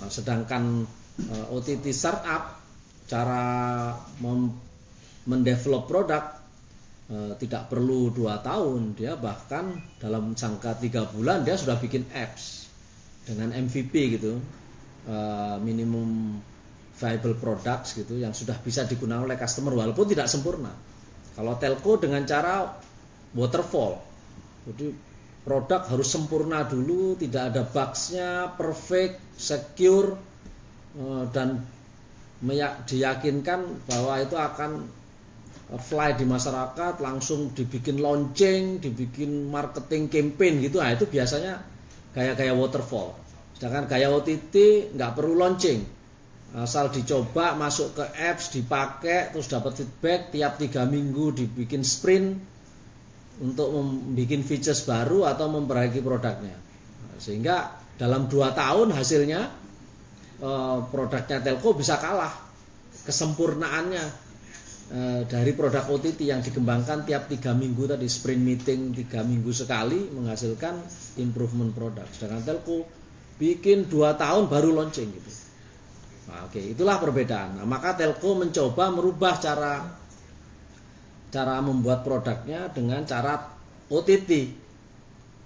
Nah, 0.00 0.08
sedangkan 0.08 0.86
uh, 1.28 1.34
eh, 1.36 1.46
OTT 1.52 1.92
startup 1.92 2.62
cara 3.04 3.44
mendevelop 5.28 5.84
produk 5.84 6.24
uh, 7.12 7.34
tidak 7.36 7.68
perlu 7.68 8.08
dua 8.08 8.40
tahun 8.40 8.96
dia 8.96 9.20
bahkan 9.20 9.76
dalam 10.00 10.32
jangka 10.32 10.80
tiga 10.80 11.04
bulan 11.04 11.44
dia 11.44 11.60
sudah 11.60 11.76
bikin 11.76 12.08
apps 12.16 12.70
dengan 13.28 13.52
MVP 13.52 14.18
gitu 14.18 14.40
uh, 15.06 15.60
minimum 15.60 16.40
viable 16.96 17.36
products 17.36 17.98
gitu 17.98 18.16
yang 18.16 18.32
sudah 18.32 18.56
bisa 18.62 18.88
digunakan 18.88 19.26
oleh 19.26 19.36
customer 19.36 19.76
walaupun 19.76 20.08
tidak 20.08 20.30
sempurna 20.30 20.72
kalau 21.36 21.56
telco 21.60 22.00
dengan 22.00 22.24
cara 22.24 22.64
waterfall 23.34 24.00
jadi 24.68 24.94
produk 25.42 25.82
harus 25.90 26.06
sempurna 26.06 26.62
dulu 26.62 27.18
tidak 27.18 27.50
ada 27.50 27.62
bugsnya 27.66 28.54
perfect 28.54 29.18
secure 29.34 30.14
Eh, 30.92 31.24
dan 31.32 31.64
diyakinkan 32.84 33.88
bahwa 33.88 34.20
itu 34.20 34.36
akan 34.36 34.84
eh, 35.72 35.80
fly 35.80 36.20
di 36.20 36.28
masyarakat 36.28 37.00
langsung 37.00 37.56
dibikin 37.56 37.96
launching, 37.96 38.76
dibikin 38.76 39.48
marketing 39.48 40.12
campaign 40.12 40.60
gitu. 40.60 40.84
Nah, 40.84 40.92
itu 40.92 41.08
biasanya 41.08 41.64
gaya-gaya 42.12 42.52
waterfall. 42.52 43.16
Sedangkan 43.56 43.88
gaya 43.88 44.12
OTT 44.12 44.54
nggak 44.92 45.12
perlu 45.16 45.40
launching. 45.40 45.80
Asal 46.52 46.92
dicoba 46.92 47.56
masuk 47.56 47.96
ke 47.96 48.04
apps, 48.12 48.52
dipakai, 48.52 49.32
terus 49.32 49.48
dapat 49.48 49.72
feedback 49.72 50.28
tiap 50.28 50.60
tiga 50.60 50.84
minggu 50.84 51.32
dibikin 51.32 51.80
sprint 51.80 52.36
untuk 53.42 53.74
membuat 53.74 54.42
features 54.46 54.86
baru 54.86 55.26
atau 55.26 55.50
memperbaiki 55.50 55.98
produknya. 55.98 56.54
Sehingga 57.18 57.74
dalam 57.98 58.30
dua 58.30 58.54
tahun 58.54 58.94
hasilnya 58.94 59.62
Eh, 60.42 60.78
produknya 60.90 61.38
Telco 61.38 61.70
bisa 61.70 62.02
kalah 62.02 62.34
kesempurnaannya 63.06 64.04
eh, 64.90 65.20
dari 65.30 65.54
produk 65.54 65.86
OTT 65.86 66.18
yang 66.26 66.42
dikembangkan 66.42 67.06
tiap 67.06 67.30
tiga 67.30 67.54
minggu 67.54 67.86
tadi 67.86 68.10
sprint 68.10 68.42
meeting 68.42 68.90
tiga 68.90 69.22
minggu 69.22 69.54
sekali 69.54 70.10
menghasilkan 70.10 70.82
improvement 71.22 71.70
produk. 71.70 72.10
Sedangkan 72.10 72.42
Telco 72.42 72.82
bikin 73.38 73.86
dua 73.86 74.18
tahun 74.18 74.50
baru 74.50 74.82
launching 74.82 75.14
gitu. 75.14 75.30
Nah, 76.26 76.50
Oke, 76.50 76.58
itulah 76.58 76.98
perbedaan. 76.98 77.62
Nah, 77.62 77.66
maka 77.66 77.94
Telco 77.94 78.34
mencoba 78.34 78.90
merubah 78.90 79.38
cara 79.38 80.01
cara 81.32 81.58
membuat 81.64 82.04
produknya 82.04 82.68
dengan 82.68 83.02
cara 83.08 83.40
OTT. 83.88 84.30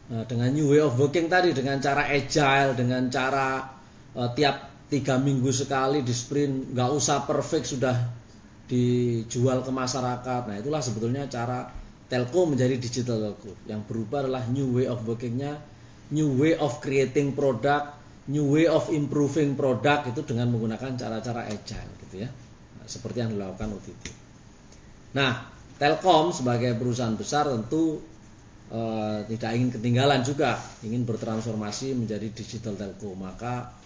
Nah, 0.06 0.22
dengan 0.26 0.50
new 0.50 0.70
way 0.70 0.82
of 0.82 0.98
working 0.98 1.30
tadi, 1.30 1.54
dengan 1.54 1.78
cara 1.78 2.10
agile, 2.10 2.74
dengan 2.74 3.06
cara 3.10 3.70
uh, 4.14 4.30
tiap 4.34 4.86
tiga 4.86 5.18
minggu 5.18 5.50
sekali 5.50 6.02
di 6.02 6.14
sprint 6.14 6.74
nggak 6.74 6.90
usah 6.94 7.26
perfect 7.26 7.66
sudah 7.74 7.96
dijual 8.66 9.62
ke 9.62 9.70
masyarakat. 9.70 10.42
Nah 10.46 10.56
itulah 10.58 10.82
sebetulnya 10.82 11.26
cara 11.26 11.70
telco 12.06 12.46
menjadi 12.46 12.78
digital 12.78 13.18
telco. 13.30 13.54
Yang 13.66 13.82
berubah 13.86 14.26
adalah 14.26 14.46
new 14.46 14.74
way 14.74 14.86
of 14.86 15.02
workingnya 15.02 15.58
new 16.10 16.38
way 16.38 16.54
of 16.54 16.78
creating 16.78 17.34
product 17.34 17.98
new 18.30 18.46
way 18.46 18.66
of 18.66 18.90
improving 18.90 19.54
product 19.54 20.14
itu 20.14 20.22
dengan 20.26 20.50
menggunakan 20.54 20.98
cara-cara 20.98 21.46
agile 21.46 21.90
gitu 22.06 22.26
ya. 22.26 22.30
Nah, 22.78 22.86
seperti 22.86 23.22
yang 23.22 23.30
dilakukan 23.34 23.74
OTT 23.74 24.04
nah 25.16 25.48
Telkom 25.76 26.32
sebagai 26.32 26.72
perusahaan 26.76 27.16
besar 27.16 27.48
tentu 27.52 28.00
eh, 28.72 29.18
tidak 29.28 29.50
ingin 29.56 29.70
ketinggalan 29.76 30.24
juga 30.24 30.56
ingin 30.80 31.04
bertransformasi 31.04 31.92
menjadi 31.92 32.32
digital 32.32 32.74
telco. 32.80 33.12
Maka 33.12 33.76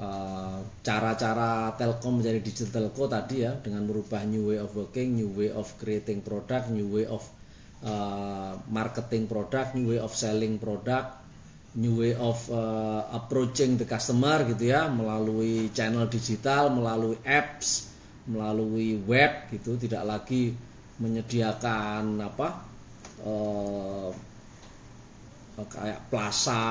Eh, 0.00 0.58
cara-cara 0.80 1.76
telkom 1.76 2.24
menjadi 2.24 2.40
digital 2.40 2.88
telco 2.88 3.04
tadi 3.04 3.44
ya 3.44 3.52
dengan 3.58 3.84
merubah 3.84 4.24
new 4.24 4.48
way 4.48 4.56
of 4.56 4.72
working, 4.72 5.12
new 5.12 5.28
way 5.36 5.52
of 5.52 5.68
creating 5.76 6.24
product, 6.24 6.72
new 6.72 6.88
way 6.88 7.04
of 7.04 7.20
uh, 7.84 8.56
marketing 8.72 9.28
product, 9.28 9.76
new 9.76 9.92
way 9.92 10.00
of 10.00 10.08
selling 10.16 10.56
product, 10.56 11.20
new 11.76 12.00
way 12.00 12.16
of 12.16 12.40
uh, 12.48 13.12
approaching 13.12 13.76
the 13.76 13.84
customer 13.84 14.40
gitu 14.48 14.72
ya 14.72 14.88
melalui 14.88 15.68
channel 15.76 16.08
digital, 16.08 16.72
melalui 16.72 17.20
apps, 17.28 17.92
melalui 18.24 18.96
web 19.04 19.52
gitu, 19.52 19.76
tidak 19.76 20.06
lagi 20.08 20.56
menyediakan 21.00 22.20
apa 22.20 22.48
uh, 23.24 24.12
kayak 25.60 26.08
plaza 26.08 26.64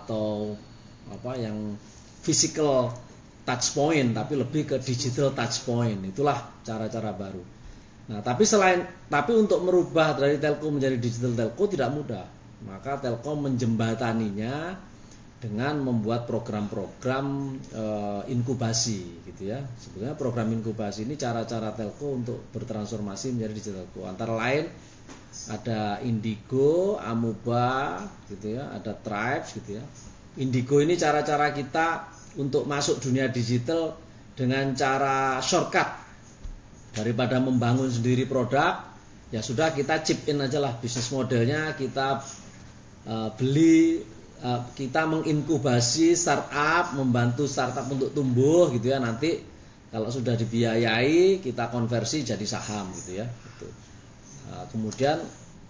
atau 0.00 0.56
apa 1.12 1.36
yang 1.36 1.76
physical 2.24 2.88
touch 3.44 3.76
point 3.76 4.10
tapi 4.16 4.34
lebih 4.36 4.62
ke 4.64 4.76
digital 4.80 5.32
touch 5.36 5.64
point. 5.68 6.00
Itulah 6.04 6.64
cara-cara 6.64 7.12
baru. 7.12 7.44
Nah 8.06 8.22
tapi 8.22 8.46
selain 8.46 8.86
tapi 9.10 9.36
untuk 9.36 9.62
merubah 9.66 10.16
dari 10.16 10.38
telco 10.40 10.70
menjadi 10.70 10.96
digital 10.96 11.32
telco 11.34 11.64
tidak 11.68 11.90
mudah. 11.92 12.26
Maka 12.66 12.98
telkom 12.98 13.46
menjembataninya 13.46 14.80
dengan 15.36 15.76
membuat 15.84 16.24
program-program 16.24 17.26
e, 17.68 17.84
inkubasi 18.32 19.28
gitu 19.28 19.52
ya. 19.52 19.60
Sebetulnya 19.76 20.16
program 20.16 20.48
inkubasi 20.48 21.04
ini 21.04 21.20
cara-cara 21.20 21.76
telco 21.76 22.16
untuk 22.16 22.40
bertransformasi 22.56 23.36
menjadi 23.36 23.52
digital 23.52 23.84
telco. 23.84 24.08
Antara 24.08 24.32
lain 24.32 24.64
ada 25.52 26.00
Indigo, 26.00 26.96
Amuba 26.96 28.00
gitu 28.32 28.56
ya, 28.56 28.72
ada 28.72 28.96
Tribes 28.96 29.52
gitu 29.60 29.76
ya. 29.76 29.84
Indigo 30.40 30.80
ini 30.80 30.96
cara-cara 30.96 31.52
kita 31.52 32.08
untuk 32.40 32.64
masuk 32.64 33.04
dunia 33.04 33.28
digital 33.28 33.96
dengan 34.32 34.72
cara 34.72 35.40
shortcut. 35.44 36.08
Daripada 36.96 37.36
membangun 37.44 37.92
sendiri 37.92 38.24
produk 38.24 38.96
ya 39.34 39.42
sudah 39.42 39.74
kita 39.74 40.00
chip 40.06 40.24
in 40.30 40.38
aja 40.38 40.62
lah 40.62 40.78
bisnis 40.78 41.10
modelnya 41.10 41.74
kita 41.74 42.22
uh, 43.10 43.28
beli 43.34 44.00
kita 44.76 45.08
menginkubasi 45.08 46.12
startup 46.14 46.94
membantu 46.94 47.48
startup 47.48 47.88
untuk 47.88 48.12
tumbuh 48.12 48.70
gitu 48.70 48.92
ya 48.92 49.00
nanti 49.00 49.42
kalau 49.90 50.12
sudah 50.12 50.36
dibiayai 50.36 51.40
kita 51.40 51.72
konversi 51.72 52.22
jadi 52.22 52.46
saham 52.46 52.92
gitu 53.00 53.22
ya 53.22 53.26
gitu. 53.26 53.68
Uh, 54.46 54.64
kemudian 54.70 55.18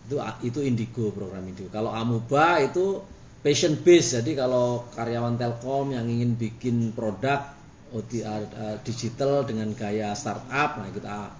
itu 0.06 0.16
itu 0.44 0.58
indigo 0.66 1.14
program 1.14 1.46
indigo 1.46 1.70
kalau 1.72 1.94
amuba 1.94 2.60
itu 2.60 3.00
passion 3.46 3.78
base. 3.78 4.18
Jadi 4.18 4.34
kalau 4.34 4.90
karyawan 4.90 5.38
Telkom 5.38 5.94
yang 5.94 6.10
ingin 6.10 6.34
bikin 6.34 6.90
produk 6.90 7.54
OTA 7.94 8.42
uh, 8.42 8.76
digital 8.82 9.46
dengan 9.46 9.70
gaya 9.78 10.10
startup, 10.18 10.82
nah 10.82 10.90
kita 10.90 11.30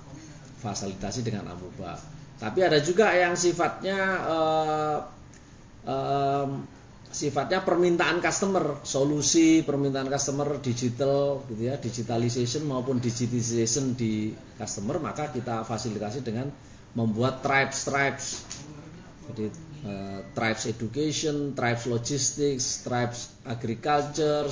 fasilitasi 0.63 1.27
dengan 1.27 1.51
Amuba. 1.51 1.99
Tapi 2.39 2.63
ada 2.63 2.79
juga 2.79 3.11
yang 3.11 3.35
sifatnya 3.35 3.99
uh, 4.23 4.99
sifatnya 7.11 7.63
permintaan 7.63 8.19
customer, 8.21 8.83
solusi 8.83 9.63
permintaan 9.63 10.11
customer 10.11 10.59
digital 10.61 11.45
gitu 11.49 11.63
ya, 11.71 11.75
digitalization 11.79 12.67
maupun 12.67 12.99
digitization 12.99 13.97
di 13.97 14.35
customer, 14.59 15.01
maka 15.01 15.31
kita 15.31 15.65
fasilitasi 15.65 16.21
dengan 16.27 16.51
membuat 16.97 17.45
tribes 17.45 17.87
tribes. 17.87 18.27
Jadi 19.27 19.47
uh, 19.85 20.21
tribes 20.33 20.65
education, 20.71 21.53
tribes 21.59 21.85
logistics, 21.91 22.87
tribes 22.87 23.35
agriculture, 23.45 24.47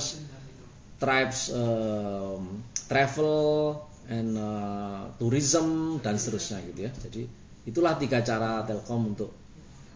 tribes 0.99 1.49
um, 1.51 2.61
travel 2.87 3.81
and 4.05 4.37
uh, 4.37 5.09
tourism 5.17 5.97
dan 6.03 6.15
seterusnya 6.19 6.61
gitu 6.71 6.79
ya. 6.85 6.91
Jadi 6.93 7.23
itulah 7.65 7.97
tiga 7.97 8.21
cara 8.21 8.61
Telkom 8.67 9.15
untuk 9.15 9.31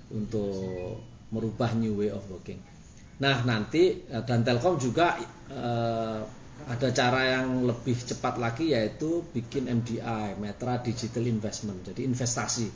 untuk 0.09 0.97
merubah 1.29 1.73
new 1.77 2.01
way 2.01 2.09
of 2.09 2.25
working. 2.29 2.59
Nah 3.19 3.43
nanti 3.43 4.05
eh, 4.07 4.23
dan 4.23 4.41
Telkom 4.41 4.79
juga 4.79 5.19
uh, 5.51 6.19
ada 6.67 6.87
cara 6.91 7.39
yang 7.39 7.63
lebih 7.63 7.95
cepat 7.95 8.35
lagi 8.35 8.75
yaitu 8.75 9.23
bikin 9.31 9.71
MDI, 9.71 10.35
Metra 10.37 10.79
Digital 10.83 11.25
Investment, 11.27 11.87
jadi 11.87 12.03
investasi. 12.03 12.67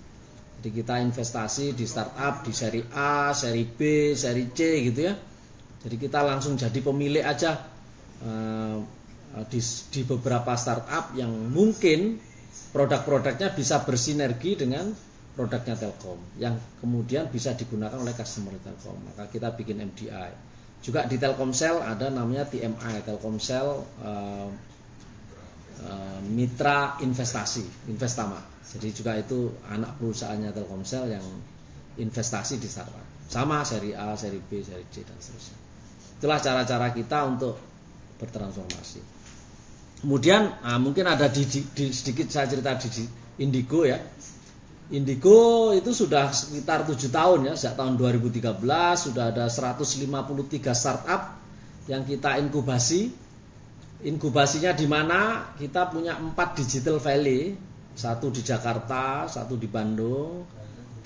Jadi 0.60 0.70
kita 0.72 0.96
investasi 1.04 1.76
di 1.76 1.84
startup 1.84 2.48
di 2.48 2.56
seri 2.56 2.80
A, 2.96 3.36
seri 3.36 3.68
B, 3.68 4.12
seri 4.16 4.48
C 4.56 4.60
gitu 4.88 5.00
ya. 5.04 5.14
Jadi 5.84 5.96
kita 6.00 6.24
langsung 6.24 6.56
jadi 6.56 6.80
pemilik 6.80 7.20
aja 7.20 7.60
uh, 8.24 8.80
di, 9.52 9.60
di 9.92 10.02
beberapa 10.08 10.56
startup 10.56 11.12
yang 11.20 11.32
mungkin 11.52 12.16
produk-produknya 12.72 13.52
bisa 13.52 13.84
bersinergi 13.84 14.56
dengan 14.56 14.96
produknya 15.34 15.74
Telkom 15.74 16.22
yang 16.38 16.54
kemudian 16.78 17.26
bisa 17.30 17.58
digunakan 17.58 17.98
oleh 17.98 18.14
customer 18.14 18.54
Telkom. 18.62 18.98
Maka 19.10 19.30
kita 19.34 19.54
bikin 19.58 19.82
MDI. 19.82 20.32
Juga 20.84 21.08
di 21.08 21.16
Telkomsel 21.18 21.80
ada 21.80 22.12
namanya 22.12 22.46
TMI, 22.46 23.08
Telkomsel 23.08 23.68
uh, 24.04 24.50
uh, 25.82 26.20
Mitra 26.30 27.00
Investasi, 27.02 27.90
Investama. 27.90 28.38
Jadi 28.64 28.90
juga 28.94 29.18
itu 29.18 29.54
anak 29.70 29.98
perusahaannya 29.98 30.52
Telkomsel 30.54 31.14
yang 31.14 31.26
investasi 31.98 32.58
di 32.58 32.66
startup. 32.66 33.06
Sama 33.30 33.62
seri 33.66 33.94
A, 33.94 34.14
seri 34.18 34.42
B, 34.42 34.62
seri 34.62 34.86
C 34.90 35.06
dan 35.06 35.18
seterusnya. 35.18 35.58
Itulah 36.20 36.40
cara-cara 36.42 36.88
kita 36.94 37.20
untuk 37.26 37.56
bertransformasi. 38.22 39.02
Kemudian 40.04 40.60
nah, 40.62 40.80
mungkin 40.80 41.08
ada 41.08 41.32
di, 41.32 41.48
di, 41.48 41.64
di 41.72 41.86
sedikit 41.96 42.28
saya 42.28 42.50
cerita 42.50 42.76
di, 42.76 43.08
Indigo 43.42 43.88
ya. 43.88 43.98
Indigo 44.92 45.72
itu 45.72 45.96
sudah 45.96 46.36
sekitar 46.36 46.84
tujuh 46.84 47.08
tahun 47.08 47.48
ya, 47.48 47.54
sejak 47.56 47.80
tahun 47.80 47.96
2013 47.96 48.60
sudah 49.00 49.32
ada 49.32 49.48
153 49.48 50.04
startup 50.76 51.40
yang 51.88 52.04
kita 52.04 52.36
inkubasi. 52.44 53.16
Inkubasinya 54.04 54.76
di 54.76 54.84
mana 54.84 55.52
kita 55.56 55.88
punya 55.88 56.20
empat 56.20 56.60
digital 56.60 57.00
valley, 57.00 57.56
satu 57.96 58.28
di 58.28 58.44
Jakarta, 58.44 59.32
satu 59.32 59.56
di 59.56 59.72
Bandung, 59.72 60.44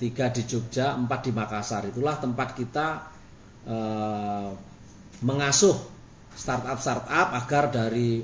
tiga 0.02 0.26
di 0.34 0.42
Jogja, 0.42 0.98
empat 0.98 1.30
di 1.30 1.32
Makassar. 1.34 1.86
Itulah 1.86 2.18
tempat 2.18 2.58
kita 2.58 2.86
eh, 3.70 4.50
mengasuh 5.22 5.78
startup-startup 6.34 7.34
agar 7.34 7.70
dari 7.70 8.22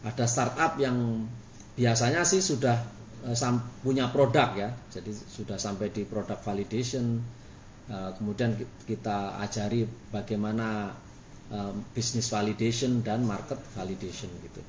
ada 0.00 0.24
startup 0.24 0.80
yang 0.80 1.28
biasanya 1.76 2.24
sih 2.24 2.40
sudah 2.40 2.99
punya 3.84 4.08
produk 4.08 4.48
ya, 4.56 4.70
jadi 4.88 5.12
sudah 5.12 5.60
sampai 5.60 5.92
di 5.92 6.08
produk 6.08 6.40
validation. 6.40 7.20
Uh, 7.90 8.14
kemudian 8.14 8.54
kita 8.86 9.34
ajari 9.42 9.82
bagaimana 10.14 10.94
uh, 11.50 11.74
bisnis 11.90 12.30
validation 12.30 13.02
dan 13.02 13.26
market 13.26 13.58
validation 13.74 14.30
gitu. 14.46 14.62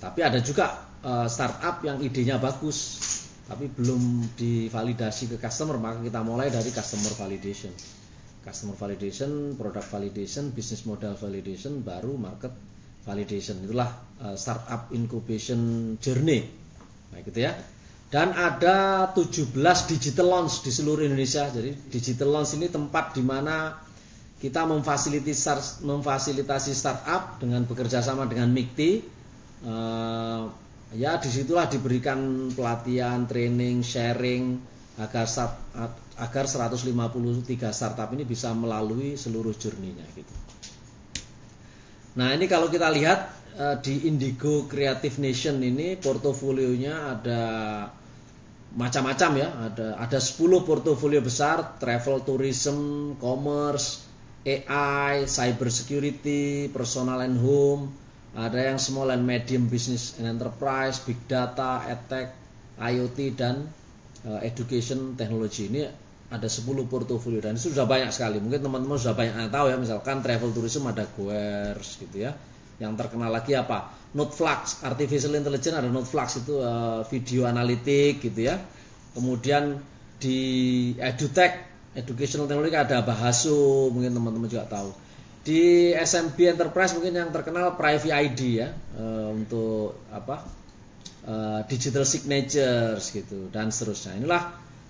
Tapi 0.00 0.20
ada 0.20 0.40
juga 0.44 0.92
startup 1.28 1.84
yang 1.84 2.00
idenya 2.00 2.40
bagus, 2.40 3.00
tapi 3.44 3.68
belum 3.68 4.32
divalidasi 4.36 5.32
ke 5.32 5.36
customer, 5.36 5.76
maka 5.76 6.00
kita 6.00 6.24
mulai 6.24 6.48
dari 6.48 6.72
customer 6.72 7.12
validation. 7.12 7.68
Customer 8.40 8.72
validation, 8.72 9.52
product 9.56 9.84
validation, 9.88 10.48
business 10.52 10.88
model 10.88 11.12
validation, 11.16 11.84
baru 11.84 12.16
market 12.16 12.52
validation 13.04 13.60
itulah 13.64 13.88
startup 14.36 14.88
incubation 14.96 15.92
journey 16.00 16.63
nah 17.14 17.22
gitu 17.22 17.38
ya. 17.38 17.54
Dan 18.10 18.34
ada 18.34 19.10
17 19.14 19.54
digital 19.90 20.26
launch 20.30 20.62
di 20.62 20.70
seluruh 20.70 21.06
Indonesia. 21.06 21.50
Jadi 21.50 21.74
digital 21.90 22.28
launch 22.34 22.54
ini 22.58 22.70
tempat 22.70 23.14
di 23.14 23.22
mana 23.22 23.74
kita 24.38 24.66
memfasilitasi 24.68 26.72
startup 26.74 27.38
dengan 27.38 27.64
bekerja 27.64 28.02
sama 28.04 28.28
dengan 28.28 28.52
MIKTI 28.52 28.90
uh, 29.64 30.42
ya 30.94 31.16
di 31.18 31.30
situlah 31.32 31.66
diberikan 31.66 32.52
pelatihan 32.52 33.26
training 33.26 33.80
sharing 33.80 34.60
agar 35.00 35.26
agar 36.20 36.44
153 36.46 36.94
startup 37.74 38.06
ini 38.14 38.22
bisa 38.22 38.54
melalui 38.54 39.18
seluruh 39.18 39.50
journey-nya 39.58 40.06
gitu. 40.14 40.34
Nah 42.14 42.30
ini 42.30 42.46
kalau 42.46 42.70
kita 42.70 42.94
lihat 42.94 43.26
uh, 43.58 43.76
di 43.78 44.06
Indigo 44.10 44.66
Creative 44.66 45.16
Nation 45.22 45.62
ini 45.62 45.94
portofolionya 45.98 47.18
ada 47.18 47.42
macam-macam 48.74 49.30
ya, 49.38 49.48
ada 49.70 49.86
ada 50.02 50.18
10 50.18 50.66
portofolio 50.66 51.22
besar, 51.22 51.78
travel 51.78 52.26
tourism, 52.26 53.14
commerce, 53.22 54.02
AI, 54.42 55.30
cyber 55.30 55.70
security, 55.70 56.66
personal 56.74 57.22
and 57.22 57.38
home, 57.38 57.94
ada 58.34 58.58
yang 58.58 58.82
small 58.82 59.14
and 59.14 59.22
medium 59.22 59.70
business 59.70 60.18
and 60.18 60.26
enterprise, 60.26 60.98
big 61.06 61.18
data, 61.30 61.86
edtech, 61.86 62.34
IoT 62.82 63.18
dan 63.38 63.62
uh, 64.26 64.42
education 64.42 65.14
technology. 65.14 65.70
Ini 65.70 65.86
ada 66.34 66.50
10 66.50 66.66
portofolio 66.90 67.38
dan 67.38 67.54
itu 67.54 67.70
sudah 67.70 67.86
banyak 67.86 68.10
sekali. 68.10 68.42
Mungkin 68.42 68.58
teman-teman 68.58 68.98
sudah 68.98 69.14
banyak 69.14 69.34
yang 69.38 69.52
tahu 69.54 69.70
ya, 69.70 69.78
misalkan 69.78 70.18
travel 70.18 70.50
tourism 70.50 70.90
ada 70.90 71.06
Goers 71.14 72.02
gitu 72.02 72.26
ya. 72.26 72.34
Yang 72.78 72.92
terkenal 73.00 73.30
lagi 73.30 73.54
apa? 73.54 73.92
Noteflux, 74.14 74.86
artificial 74.86 75.34
intelligence 75.34 75.74
ada 75.74 75.90
Noteflux 75.90 76.42
itu 76.46 76.62
uh, 76.62 77.02
video 77.06 77.50
analitik 77.50 78.22
gitu 78.22 78.46
ya. 78.46 78.62
Kemudian 79.14 79.78
di 80.18 80.38
edutech, 80.98 81.66
educational 81.98 82.46
technology 82.46 82.78
ada 82.78 83.02
Bahasu, 83.02 83.90
mungkin 83.90 84.14
teman-teman 84.14 84.46
juga 84.50 84.66
tahu. 84.70 84.90
Di 85.44 85.92
SMB 85.92 86.56
Enterprise 86.56 86.96
mungkin 86.96 87.20
yang 87.20 87.28
terkenal 87.28 87.76
Private 87.76 88.10
ID 88.10 88.40
ya 88.64 88.72
uh, 88.96 89.28
untuk 89.34 90.06
apa? 90.08 90.64
Uh, 91.24 91.64
digital 91.68 92.04
signatures 92.04 93.10
gitu 93.10 93.48
dan 93.48 93.72
seterusnya. 93.72 94.20
Inilah 94.20 94.42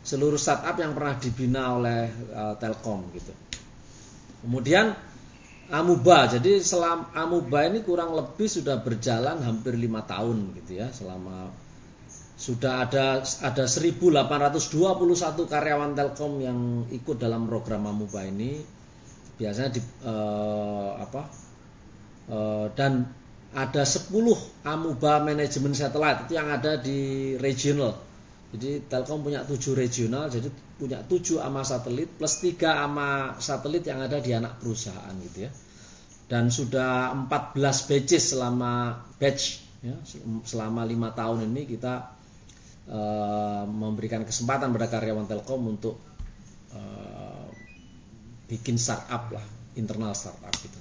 seluruh 0.04 0.36
startup 0.36 0.76
yang 0.76 0.92
pernah 0.92 1.16
dibina 1.16 1.74
oleh 1.74 2.12
uh, 2.34 2.54
Telkom 2.60 3.08
gitu. 3.16 3.32
Kemudian 4.44 4.92
Amuba, 5.72 6.28
jadi 6.28 6.60
selam 6.60 7.08
Amuba 7.16 7.64
ini 7.64 7.80
kurang 7.80 8.12
lebih 8.12 8.44
sudah 8.44 8.84
berjalan 8.84 9.40
hampir 9.40 9.72
lima 9.80 10.04
tahun 10.04 10.52
gitu 10.60 10.84
ya, 10.84 10.92
selama 10.92 11.48
sudah 12.36 12.84
ada 12.84 13.24
ada 13.24 13.64
1821 13.64 14.20
karyawan 15.48 15.96
Telkom 15.96 16.42
yang 16.44 16.84
ikut 16.92 17.16
dalam 17.16 17.48
program 17.48 17.88
Amuba 17.88 18.28
ini. 18.28 18.60
Biasanya 19.34 19.70
di 19.72 19.80
uh, 20.06 21.00
apa 21.00 21.22
uh, 22.28 22.66
dan 22.76 23.08
ada 23.56 23.82
10 23.88 24.12
Amuba 24.68 25.24
manajemen 25.24 25.72
satelit 25.72 26.28
itu 26.28 26.36
yang 26.36 26.52
ada 26.52 26.76
di 26.76 27.32
regional 27.40 28.03
jadi 28.54 28.86
Telkom 28.86 29.26
punya 29.26 29.42
tujuh 29.42 29.74
regional, 29.74 30.30
jadi 30.30 30.46
punya 30.78 31.02
tujuh 31.02 31.42
ama 31.42 31.66
satelit 31.66 32.06
plus 32.14 32.38
tiga 32.38 32.86
ama 32.86 33.34
satelit 33.42 33.82
yang 33.82 33.98
ada 33.98 34.22
di 34.22 34.30
anak 34.30 34.62
perusahaan 34.62 35.10
gitu 35.26 35.50
ya. 35.50 35.50
Dan 36.30 36.54
sudah 36.54 37.10
14 37.26 37.58
batches 37.90 38.32
selama 38.32 39.02
batch 39.18 39.60
ya, 39.82 39.98
selama 40.46 40.86
lima 40.86 41.10
tahun 41.10 41.50
ini 41.50 41.66
kita 41.66 42.14
uh, 42.88 43.66
memberikan 43.66 44.22
kesempatan 44.22 44.70
pada 44.70 44.86
karyawan 44.86 45.26
Telkom 45.26 45.66
untuk 45.66 45.98
uh, 46.72 47.50
bikin 48.46 48.78
startup 48.78 49.34
lah, 49.34 49.44
internal 49.74 50.14
startup 50.14 50.54
gitu. 50.62 50.78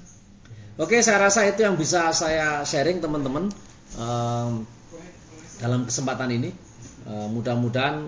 Oke, 0.77 1.01
saya 1.01 1.21
rasa 1.21 1.45
itu 1.49 1.61
yang 1.65 1.77
bisa 1.77 2.09
saya 2.13 2.65
sharing 2.65 3.01
teman-teman 3.01 3.49
um, 3.97 4.65
dalam 5.61 5.85
kesempatan 5.85 6.33
ini. 6.33 6.49
Eh, 7.03 7.27
mudah-mudahan 7.31 8.07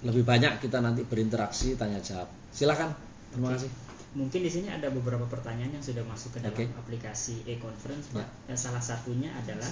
lebih 0.00 0.24
banyak 0.24 0.64
kita 0.64 0.80
nanti 0.80 1.04
berinteraksi 1.04 1.76
tanya 1.76 2.00
jawab. 2.00 2.28
Silakan. 2.56 2.96
Terima 3.36 3.52
kasih. 3.52 3.68
Mungkin 4.10 4.40
di 4.42 4.50
sini 4.50 4.66
ada 4.72 4.90
beberapa 4.90 5.22
pertanyaan 5.28 5.78
yang 5.78 5.84
sudah 5.84 6.02
masuk 6.02 6.34
ke 6.34 6.38
dalam 6.42 6.56
okay. 6.56 6.66
aplikasi 6.74 7.46
e-conference, 7.46 8.10
Pak. 8.10 8.26
Ya. 8.50 8.56
Salah 8.58 8.82
satunya 8.82 9.30
adalah 9.38 9.68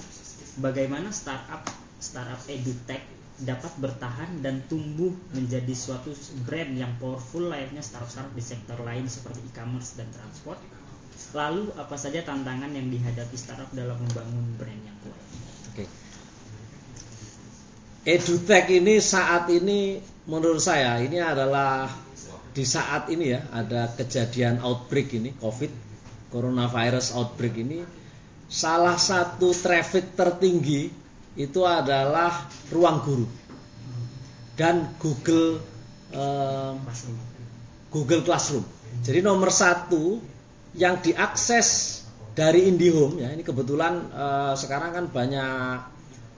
bagaimana 0.63 1.11
startup 1.11 1.67
startup 1.99 2.39
edutech 2.47 3.03
dapat 3.39 3.71
bertahan 3.83 4.43
dan 4.43 4.63
tumbuh 4.71 5.11
menjadi 5.35 5.71
suatu 5.75 6.11
brand 6.47 6.75
yang 6.75 6.91
powerful 6.99 7.51
layaknya 7.51 7.83
startup-startup 7.83 8.35
di 8.35 8.43
sektor 8.43 8.79
lain 8.83 9.07
seperti 9.07 9.43
e-commerce 9.47 9.99
dan 9.99 10.07
transport. 10.11 10.59
Lalu 11.35 11.75
apa 11.75 11.97
saja 11.99 12.23
tantangan 12.23 12.71
yang 12.71 12.91
dihadapi 12.91 13.35
startup 13.35 13.71
dalam 13.75 13.99
membangun 13.99 14.55
brand 14.55 14.83
yang 14.87 14.99
kuat? 15.03 15.19
Edutech 18.09 18.73
ini 18.73 19.05
saat 19.05 19.53
ini 19.53 20.01
menurut 20.25 20.65
saya 20.65 20.97
ini 21.05 21.21
adalah 21.21 21.93
di 22.57 22.65
saat 22.65 23.13
ini 23.13 23.37
ya 23.37 23.45
ada 23.53 23.93
kejadian 23.93 24.65
outbreak 24.65 25.13
ini 25.13 25.37
COVID 25.37 25.69
coronavirus 26.33 27.13
outbreak 27.21 27.61
ini 27.61 27.85
salah 28.49 28.97
satu 28.97 29.53
traffic 29.53 30.17
tertinggi 30.17 30.89
itu 31.37 31.61
adalah 31.69 32.49
ruang 32.73 33.05
guru 33.05 33.27
dan 34.57 34.97
Google 34.97 35.61
um, 36.17 36.81
Google 37.93 38.25
Classroom. 38.25 38.65
Jadi 39.05 39.21
nomor 39.21 39.53
satu 39.53 40.19
yang 40.75 40.99
diakses 41.05 42.01
dari 42.33 42.73
IndiHome 42.73 43.21
ya 43.21 43.29
ini 43.37 43.45
kebetulan 43.45 44.11
uh, 44.17 44.55
sekarang 44.57 44.97
kan 44.97 45.05
banyak 45.13 45.79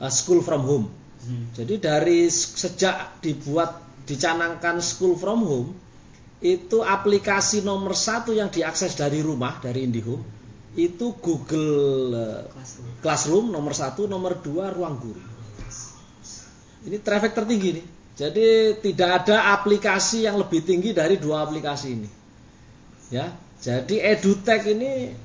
uh, 0.03 0.11
school 0.13 0.43
from 0.43 0.67
home. 0.67 0.87
Hmm. 1.21 1.53
Jadi 1.53 1.75
dari 1.77 2.27
sejak 2.33 3.21
dibuat 3.21 4.05
dicanangkan 4.09 4.81
school 4.81 5.15
from 5.21 5.45
home 5.45 5.71
itu 6.41 6.81
aplikasi 6.81 7.61
nomor 7.61 7.93
satu 7.93 8.33
yang 8.33 8.49
diakses 8.49 8.97
dari 8.97 9.21
rumah 9.21 9.61
dari 9.61 9.85
IndiHome 9.85 10.41
itu 10.79 11.19
Google 11.19 12.15
uh, 12.15 12.43
Classroom. 12.49 12.89
Classroom 13.03 13.47
nomor 13.51 13.75
satu, 13.75 14.07
nomor 14.07 14.39
dua 14.39 14.71
ruang 14.71 14.97
guru. 15.03 15.23
Ini 16.87 16.97
traffic 17.03 17.37
tertinggi 17.37 17.71
nih. 17.77 17.87
Jadi 18.17 18.47
tidak 18.85 19.25
ada 19.25 19.57
aplikasi 19.57 20.29
yang 20.29 20.37
lebih 20.37 20.65
tinggi 20.65 20.93
dari 20.93 21.17
dua 21.17 21.45
aplikasi 21.45 21.89
ini. 21.91 22.09
Ya, 23.11 23.35
jadi 23.59 24.15
edutech 24.15 24.63
ini 24.71 25.17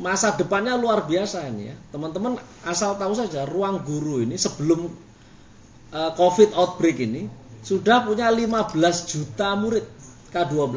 masa 0.00 0.32
depannya 0.32 0.78
luar 0.78 1.04
biasa 1.04 1.44
ini 1.52 1.70
ya. 1.70 1.76
Teman-teman 1.92 2.40
asal 2.64 2.96
tahu 2.96 3.12
saja 3.12 3.44
ruang 3.44 3.84
guru 3.84 4.24
ini 4.24 4.38
sebelum 4.40 4.88
uh, 5.92 6.10
COVID 6.16 6.56
outbreak 6.56 6.98
ini 7.04 7.28
sudah 7.62 8.02
punya 8.02 8.26
15 8.32 8.74
juta 9.06 9.54
murid 9.54 9.86
K12. 10.34 10.74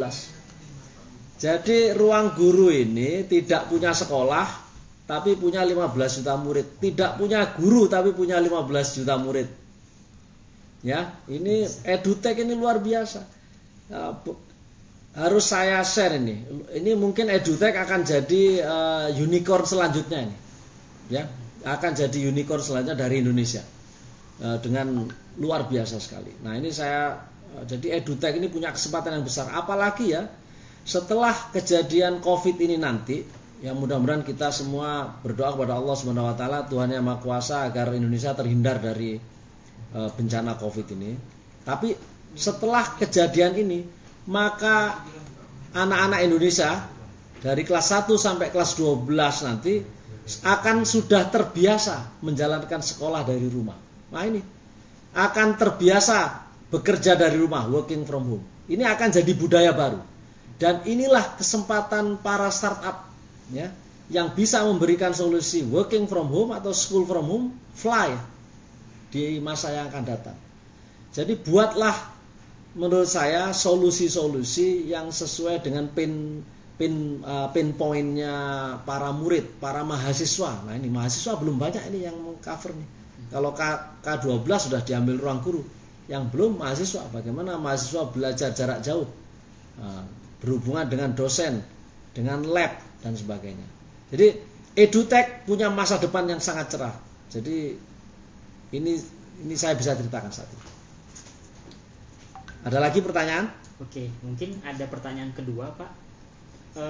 Jadi 1.35 1.91
ruang 1.97 2.31
guru 2.37 2.71
ini 2.71 3.27
tidak 3.27 3.67
punya 3.67 3.91
sekolah 3.91 4.65
tapi 5.05 5.37
punya 5.37 5.61
15 5.61 6.21
juta 6.21 6.33
murid, 6.33 6.81
tidak 6.81 7.21
punya 7.21 7.45
guru 7.53 7.85
tapi 7.85 8.09
punya 8.15 8.41
15 8.41 8.97
juta 9.01 9.15
murid. 9.21 9.49
Ya, 10.81 11.13
ini 11.29 11.65
edutech 11.85 12.37
ini 12.41 12.53
luar 12.57 12.81
biasa. 12.81 13.21
Ya, 13.89 14.17
harus 15.17 15.45
saya 15.45 15.81
share 15.85 16.17
ini. 16.17 16.45
Ini 16.77 16.97
mungkin 16.97 17.29
edutech 17.29 17.73
akan 17.73 18.01
jadi 18.05 18.43
uh, 18.65 19.07
unicorn 19.13 19.65
selanjutnya 19.65 20.29
ini. 20.29 20.35
Ya, 21.09 21.29
akan 21.65 21.91
jadi 21.93 22.29
unicorn 22.29 22.61
selanjutnya 22.61 22.97
dari 22.97 23.21
Indonesia. 23.21 23.61
Uh, 24.35 24.59
dengan 24.59 25.07
luar 25.39 25.63
biasa 25.71 25.95
sekali. 26.03 26.27
Nah, 26.43 26.59
ini 26.59 26.67
saya 26.67 27.23
uh, 27.55 27.63
jadi 27.63 28.03
edutech 28.03 28.35
ini 28.35 28.51
punya 28.51 28.75
kesempatan 28.75 29.15
yang 29.15 29.23
besar 29.23 29.47
apalagi 29.47 30.11
ya 30.11 30.27
setelah 30.83 31.31
kejadian 31.55 32.19
Covid 32.19 32.59
ini 32.59 32.75
nanti 32.75 33.23
ya 33.63 33.71
mudah-mudahan 33.71 34.27
kita 34.27 34.51
semua 34.51 35.07
berdoa 35.23 35.55
kepada 35.55 35.79
Allah 35.79 35.95
Subhanahu 35.95 36.27
wa 36.27 36.35
taala 36.35 36.67
Tuhan 36.67 36.91
yang 36.91 37.07
Maha 37.07 37.23
Kuasa 37.23 37.63
agar 37.63 37.95
Indonesia 37.95 38.35
terhindar 38.35 38.83
dari 38.83 39.15
uh, 39.95 40.11
bencana 40.11 40.59
Covid 40.59 40.87
ini. 40.99 41.15
Tapi 41.63 41.95
setelah 42.35 42.83
kejadian 42.99 43.55
ini 43.55 43.87
maka 44.27 44.99
anak-anak 45.71 46.27
Indonesia 46.27 46.91
dari 47.39 47.63
kelas 47.63 47.87
1 48.03 48.11
sampai 48.19 48.51
kelas 48.51 48.75
12 48.83 49.47
nanti 49.47 49.79
akan 50.43 50.83
sudah 50.83 51.31
terbiasa 51.31 52.19
menjalankan 52.19 52.83
sekolah 52.83 53.23
dari 53.23 53.47
rumah. 53.47 53.84
Nah 54.15 54.23
ini 54.23 54.39
akan 55.11 55.59
terbiasa 55.59 56.47
bekerja 56.71 57.19
dari 57.19 57.35
rumah, 57.35 57.67
working 57.67 58.07
from 58.07 58.23
home. 58.31 58.45
Ini 58.71 58.87
akan 58.87 59.11
jadi 59.11 59.31
budaya 59.35 59.75
baru. 59.75 59.99
Dan 60.55 60.87
inilah 60.87 61.35
kesempatan 61.35 62.23
para 62.23 62.47
startup 62.47 63.11
ya 63.51 63.75
yang 64.07 64.31
bisa 64.31 64.63
memberikan 64.63 65.11
solusi 65.11 65.67
working 65.67 66.07
from 66.07 66.31
home 66.31 66.55
atau 66.55 66.71
school 66.71 67.03
from 67.03 67.27
home 67.27 67.47
fly 67.75 68.15
di 69.11 69.43
masa 69.43 69.75
yang 69.75 69.91
akan 69.91 70.03
datang. 70.07 70.37
Jadi 71.11 71.35
buatlah 71.35 71.95
menurut 72.75 73.07
saya 73.07 73.51
solusi-solusi 73.51 74.91
yang 74.91 75.11
sesuai 75.11 75.63
dengan 75.63 75.91
pin 75.91 76.43
pin 76.75 77.23
uh, 77.23 77.47
pin 77.55 77.71
pointnya 77.71 78.35
para 78.83 79.11
murid, 79.15 79.59
para 79.63 79.83
mahasiswa. 79.83 80.67
Nah 80.67 80.75
ini 80.75 80.91
mahasiswa 80.91 81.39
belum 81.39 81.55
banyak 81.55 81.83
ini 81.91 81.99
yang 82.07 82.15
mengcover 82.19 82.75
nih. 82.75 82.89
Kalau 83.33 83.51
K, 83.57 83.61
K12 84.05 84.45
sudah 84.69 84.81
diambil 84.85 85.17
ruang 85.17 85.39
guru, 85.41 85.61
yang 86.05 86.29
belum 86.29 86.61
mahasiswa. 86.61 87.09
Bagaimana 87.09 87.57
mahasiswa 87.57 88.09
belajar 88.13 88.53
jarak 88.53 88.85
jauh, 88.85 89.09
nah, 89.81 90.05
berhubungan 90.41 90.85
dengan 90.85 91.17
dosen, 91.17 91.65
dengan 92.13 92.45
lab 92.45 92.77
dan 93.01 93.17
sebagainya. 93.17 93.65
Jadi 94.13 94.27
edutech 94.77 95.47
punya 95.49 95.73
masa 95.73 95.97
depan 95.97 96.29
yang 96.29 96.39
sangat 96.39 96.69
cerah. 96.69 96.95
Jadi 97.33 97.73
ini 98.75 98.93
ini 99.41 99.55
saya 99.57 99.75
bisa 99.75 99.97
ceritakan 99.97 100.31
ini. 100.31 100.57
Ada 102.65 102.81
lagi 102.81 102.99
pertanyaan? 103.03 103.51
Oke, 103.77 104.09
mungkin 104.23 104.57
ada 104.63 104.87
pertanyaan 104.87 105.35
kedua, 105.35 105.69
Pak. 105.75 105.91
E, 106.73 106.85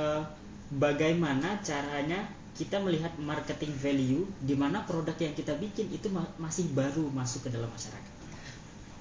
bagaimana 0.78 1.60
caranya 1.66 2.30
kita 2.56 2.80
melihat 2.80 3.12
marketing 3.20 3.76
value 3.76 4.24
di 4.40 4.56
mana 4.56 4.88
produk 4.88 5.16
yang 5.20 5.36
kita 5.36 5.60
bikin 5.60 5.92
itu 5.92 6.08
masih 6.40 6.72
baru 6.72 7.12
masuk 7.12 7.48
ke 7.48 7.50
dalam 7.52 7.68
masyarakat? 7.68 8.14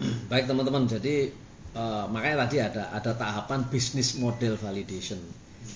Baik 0.30 0.50
teman-teman, 0.50 0.90
jadi 0.90 1.30
e, 1.70 1.84
makanya 2.10 2.46
tadi 2.46 2.56
ada 2.58 2.90
ada 2.90 3.14
tahapan 3.14 3.70
business 3.70 4.18
model 4.18 4.58
validation. 4.58 5.22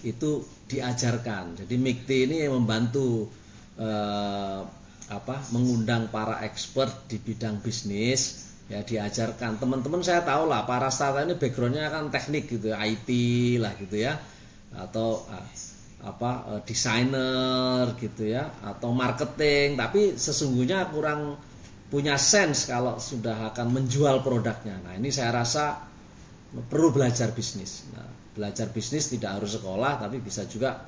Itu 0.03 0.43
diajarkan. 0.67 1.63
Jadi 1.65 1.75
MIKTI 1.79 2.19
ini 2.27 2.37
membantu 2.51 3.31
e, 3.79 3.89
apa 5.09 5.41
mengundang 5.55 6.11
para 6.11 6.43
expert 6.43 7.07
di 7.07 7.23
bidang 7.23 7.63
bisnis. 7.63 8.51
Ya 8.69 8.85
diajarkan. 8.85 9.57
Teman-teman 9.57 10.05
saya 10.05 10.21
tahu 10.21 10.45
lah 10.51 10.69
para 10.69 10.93
startup 10.93 11.25
ini 11.25 11.41
backgroundnya 11.41 11.89
kan 11.89 12.13
teknik 12.13 12.53
gitu 12.53 12.77
IT 12.77 13.09
lah 13.63 13.73
gitu 13.81 13.97
ya. 13.97 14.21
Atau 14.77 15.25
uh, 15.25 15.47
apa 15.99 16.31
uh, 16.47 16.61
desainer 16.63 17.95
gitu 17.99 18.29
ya 18.31 18.51
atau 18.63 18.95
marketing. 18.95 19.75
Tapi 19.79 20.15
sesungguhnya 20.15 20.89
kurang 20.91 21.39
punya 21.89 22.21
sense 22.21 22.69
kalau 22.69 23.01
sudah 23.01 23.53
akan 23.55 23.73
menjual 23.75 24.21
produknya. 24.23 24.79
Nah 24.85 24.95
ini 24.95 25.09
saya 25.09 25.35
rasa 25.35 25.81
perlu 26.49 26.93
belajar 26.93 27.33
bisnis. 27.33 27.85
Nah, 27.93 28.09
belajar 28.37 28.71
bisnis 28.71 29.11
tidak 29.11 29.43
harus 29.43 29.59
sekolah 29.59 29.99
tapi 29.99 30.23
bisa 30.23 30.47
juga 30.47 30.79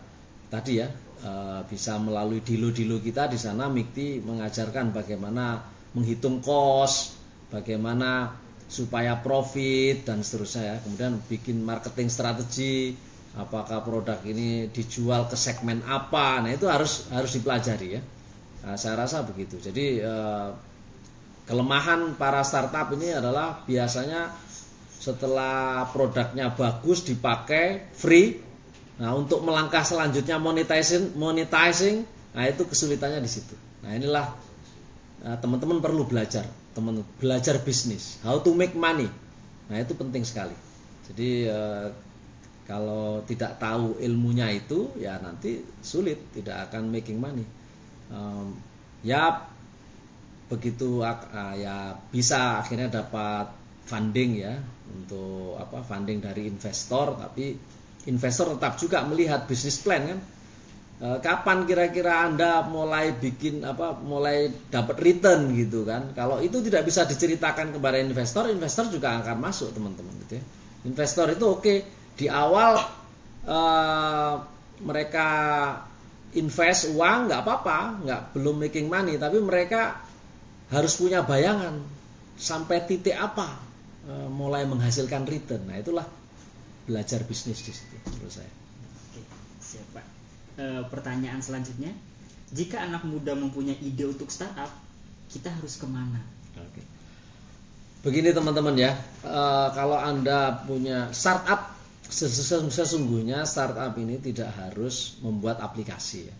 tadi 0.51 0.79
ya 0.79 0.89
uh, 1.27 1.67
bisa 1.67 1.99
melalui 1.99 2.43
dilo-dilo 2.47 3.03
kita 3.03 3.27
di 3.27 3.39
sana 3.39 3.67
Mikti 3.67 4.23
mengajarkan 4.23 4.95
bagaimana 4.95 5.59
menghitung 5.95 6.39
kos 6.39 7.19
bagaimana 7.51 8.39
supaya 8.71 9.19
profit 9.19 10.07
dan 10.07 10.23
seterusnya 10.23 10.63
ya. 10.63 10.77
Kemudian 10.79 11.19
bikin 11.27 11.59
marketing 11.67 12.07
strategi, 12.07 12.95
apakah 13.39 13.87
produk 13.87 14.19
ini 14.27 14.67
dijual 14.71 15.31
ke 15.31 15.39
segmen 15.39 15.83
apa. 15.87 16.43
Nah, 16.43 16.51
itu 16.51 16.67
harus 16.67 17.07
harus 17.15 17.31
dipelajari 17.39 17.89
ya. 17.99 18.03
Nah, 18.67 18.75
saya 18.75 18.99
rasa 18.99 19.23
begitu. 19.23 19.61
Jadi 19.63 20.03
eh, 20.03 20.49
kelemahan 21.47 22.19
para 22.19 22.43
startup 22.43 22.91
ini 22.95 23.15
adalah 23.15 23.63
biasanya 23.65 24.35
setelah 25.01 25.89
produknya 25.95 26.53
bagus 26.53 27.07
dipakai 27.07 27.91
free. 27.95 28.43
Nah, 29.01 29.17
untuk 29.17 29.41
melangkah 29.47 29.81
selanjutnya 29.81 30.37
monetizing 30.37 31.17
monetizing, 31.17 32.05
nah 32.37 32.45
itu 32.45 32.69
kesulitannya 32.69 33.23
di 33.23 33.31
situ. 33.31 33.55
Nah, 33.87 33.97
inilah 33.97 34.27
eh, 35.25 35.37
teman-teman 35.39 35.79
perlu 35.79 36.05
belajar 36.05 36.45
teman 36.71 37.03
belajar 37.19 37.59
bisnis, 37.67 38.23
how 38.23 38.39
to 38.39 38.55
make 38.55 38.79
money. 38.79 39.11
Nah, 39.71 39.79
itu 39.79 39.95
penting 39.95 40.23
sekali. 40.23 40.55
Jadi 41.11 41.49
eh, 41.49 41.87
kalau 42.71 43.27
tidak 43.27 43.59
tahu 43.59 43.99
ilmunya 43.99 44.47
itu 44.55 44.95
ya 44.95 45.19
nanti 45.19 45.59
sulit, 45.83 46.31
tidak 46.31 46.71
akan 46.71 46.95
making 46.95 47.19
money. 47.19 47.43
Um, 48.15 48.55
ya 49.03 49.51
begitu 50.47 51.03
uh, 51.03 51.55
ya 51.59 51.99
bisa 52.15 52.63
akhirnya 52.63 52.87
dapat 53.03 53.51
funding 53.91 54.39
ya 54.39 54.55
untuk 54.91 55.59
apa 55.59 55.83
funding 55.83 56.23
dari 56.23 56.47
investor 56.47 57.15
tapi 57.19 57.55
investor 58.07 58.55
tetap 58.59 58.79
juga 58.79 59.03
melihat 59.07 59.47
bisnis 59.47 59.79
plan 59.83 60.03
kan 60.07 60.19
Eh, 61.01 61.19
kapan 61.25 61.65
kira-kira 61.65 62.29
Anda 62.29 62.61
mulai 62.61 63.17
bikin 63.17 63.65
apa 63.65 63.97
mulai 64.05 64.53
dapat 64.69 65.01
return 65.01 65.49
gitu 65.57 65.89
kan. 65.89 66.13
Kalau 66.13 66.45
itu 66.45 66.61
tidak 66.61 66.85
bisa 66.85 67.09
diceritakan 67.09 67.73
kepada 67.73 67.97
investor, 67.97 68.53
investor 68.53 68.93
juga 68.93 69.17
akan 69.17 69.41
masuk 69.41 69.73
teman-teman 69.73 70.13
gitu 70.29 70.37
ya. 70.37 70.45
Investor 70.85 71.33
itu 71.33 71.45
oke 71.49 71.65
okay, 71.65 71.79
di 72.21 72.29
awal 72.29 72.77
uh, 73.49 74.35
mereka 74.85 75.29
invest 76.37 76.93
uang 76.93 77.33
nggak 77.33 77.41
apa-apa, 77.41 77.79
nggak 78.05 78.23
belum 78.37 78.61
making 78.69 78.93
money, 78.93 79.17
tapi 79.17 79.41
mereka 79.41 79.97
harus 80.69 81.01
punya 81.01 81.25
bayangan 81.25 81.81
sampai 82.37 82.85
titik 82.85 83.17
apa 83.17 83.57
uh, 84.05 84.29
mulai 84.29 84.69
menghasilkan 84.69 85.25
return. 85.25 85.65
Nah 85.65 85.81
itulah 85.81 86.05
belajar 86.85 87.25
bisnis 87.25 87.65
di 87.65 87.73
situ 87.73 87.97
menurut 88.05 88.33
saya. 88.37 88.53
Oke, 89.11 89.23
siap 89.65 89.89
Pak 89.97 90.21
e, 90.61 90.65
pertanyaan 90.89 91.41
selanjutnya 91.41 91.93
jika 92.51 92.83
anak 92.83 93.07
muda 93.07 93.33
mempunyai 93.33 93.79
ide 93.81 94.05
untuk 94.05 94.29
startup 94.29 94.71
kita 95.31 95.49
harus 95.49 95.79
ke 95.79 95.87
mana 95.87 96.21
Oke. 96.59 96.83
begini 98.03 98.35
teman-teman 98.35 98.77
ya 98.77 98.93
e, 99.25 99.41
kalau 99.73 99.97
anda 99.97 100.61
punya 100.69 101.09
startup 101.17 101.80
sesungguhnya 102.11 103.47
startup 103.47 103.95
ini 103.97 104.19
tidak 104.19 104.51
harus 104.53 105.17
membuat 105.23 105.63
aplikasi 105.63 106.27
ya. 106.27 106.37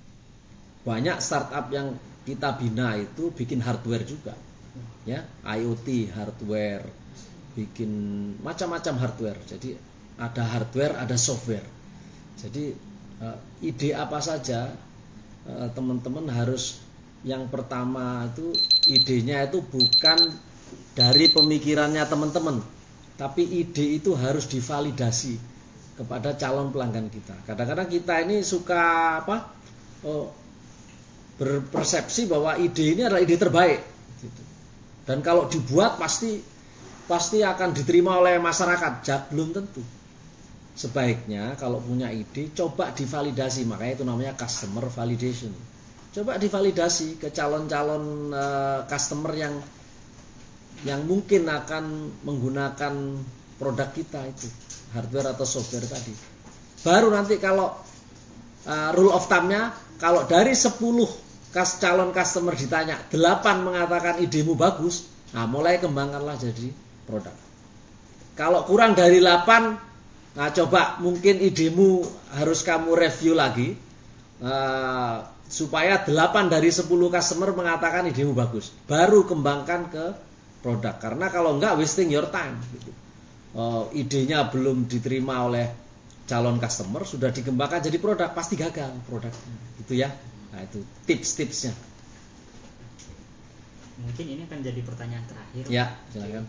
Banyak 0.83 1.23
startup 1.23 1.71
yang 1.71 1.95
kita 2.27 2.59
bina 2.59 2.99
itu 2.99 3.31
bikin 3.31 3.63
hardware 3.63 4.05
juga. 4.05 4.35
Ya, 5.09 5.25
IoT 5.47 6.13
hardware, 6.13 6.85
bikin 7.57 7.91
macam-macam 8.45 8.95
hardware. 9.01 9.41
Jadi 9.49 9.75
ada 10.21 10.45
hardware, 10.45 10.95
ada 11.01 11.17
software. 11.17 11.65
Jadi 12.37 12.77
eh, 13.23 13.39
ide 13.65 13.97
apa 13.97 14.21
saja 14.21 14.69
eh, 15.49 15.69
teman-teman 15.73 16.29
harus 16.29 16.81
yang 17.21 17.53
pertama 17.53 18.25
itu 18.33 18.57
idenya 18.89 19.45
itu 19.45 19.61
bukan 19.61 20.19
dari 20.97 21.29
pemikirannya 21.29 22.05
teman-teman, 22.09 22.65
tapi 23.21 23.45
ide 23.45 24.01
itu 24.01 24.17
harus 24.17 24.49
divalidasi 24.49 25.60
kepada 26.01 26.33
calon 26.41 26.73
pelanggan 26.73 27.13
kita. 27.13 27.37
Kadang-kadang 27.45 27.93
kita 27.93 28.25
ini 28.25 28.41
suka 28.41 28.81
apa? 29.21 29.53
Oh, 30.01 30.33
berpersepsi 31.37 32.25
bahwa 32.25 32.57
ide 32.57 32.97
ini 32.97 33.05
adalah 33.05 33.21
ide 33.21 33.37
terbaik. 33.37 33.85
Gitu. 34.17 34.43
Dan 35.05 35.21
kalau 35.21 35.45
dibuat 35.53 36.01
pasti 36.01 36.41
pasti 37.05 37.45
akan 37.45 37.77
diterima 37.77 38.17
oleh 38.17 38.41
masyarakat. 38.41 39.05
Jak 39.05 39.21
belum 39.29 39.53
tentu. 39.53 39.85
Sebaiknya 40.73 41.53
kalau 41.61 41.85
punya 41.85 42.09
ide 42.09 42.49
coba 42.57 42.97
divalidasi, 42.97 43.69
makanya 43.69 44.01
itu 44.01 44.05
namanya 44.09 44.33
customer 44.41 44.89
validation. 44.89 45.53
Coba 46.17 46.41
divalidasi 46.41 47.21
ke 47.21 47.29
calon-calon 47.29 48.33
uh, 48.33 48.89
customer 48.89 49.37
yang 49.37 49.55
yang 50.89 51.05
mungkin 51.05 51.45
akan 51.45 51.85
menggunakan 52.25 52.95
produk 53.61 53.93
kita 53.93 54.25
itu 54.25 54.49
hardware 54.97 55.37
atau 55.37 55.45
software 55.45 55.85
tadi. 55.85 56.17
Baru 56.81 57.13
nanti 57.13 57.37
kalau 57.37 57.77
uh, 58.65 58.91
rule 58.97 59.13
of 59.13 59.29
thumb-nya 59.29 59.77
kalau 60.01 60.25
dari 60.25 60.57
10 60.57 60.81
kas 61.53 61.77
calon 61.77 62.17
customer 62.17 62.57
ditanya, 62.57 62.97
8 63.13 63.61
mengatakan 63.61 64.17
idemu 64.25 64.57
bagus, 64.57 65.05
nah 65.37 65.45
mulai 65.45 65.77
kembangkanlah 65.77 66.41
jadi 66.41 66.73
produk. 67.05 67.37
Kalau 68.33 68.65
kurang 68.65 68.97
dari 68.97 69.21
8, 69.21 70.41
nah 70.41 70.49
coba 70.57 70.97
mungkin 71.05 71.37
idemu 71.45 72.01
harus 72.41 72.65
kamu 72.65 72.97
review 72.97 73.37
lagi 73.37 73.77
uh, 74.41 75.21
supaya 75.53 76.01
8 76.01 76.49
dari 76.49 76.73
10 76.73 76.89
customer 76.89 77.53
mengatakan 77.53 78.09
idemu 78.09 78.33
bagus. 78.33 78.73
Baru 78.89 79.29
kembangkan 79.29 79.93
ke 79.93 80.05
produk. 80.65 80.97
Karena 80.97 81.29
kalau 81.29 81.61
enggak 81.61 81.77
wasting 81.77 82.09
your 82.09 82.31
time 82.33 82.57
gitu 82.73 82.89
uh, 83.55 83.91
idenya 83.95 84.47
belum 84.51 84.87
diterima 84.87 85.47
oleh 85.47 85.67
calon 86.31 86.63
customer 86.63 87.03
sudah 87.03 87.35
dikembangkan 87.35 87.83
jadi 87.83 87.99
produk 87.99 88.31
pasti 88.31 88.55
gagal 88.55 88.95
produknya 89.11 89.55
itu 89.83 89.93
ya. 89.99 90.09
Nah 90.55 90.63
itu 90.63 90.79
tips-tipsnya. 91.07 91.75
Mungkin 94.01 94.27
ini 94.27 94.43
akan 94.47 94.59
jadi 94.63 94.81
pertanyaan 94.87 95.25
terakhir. 95.27 95.65
Ya 95.67 95.99
silakan. 96.15 96.47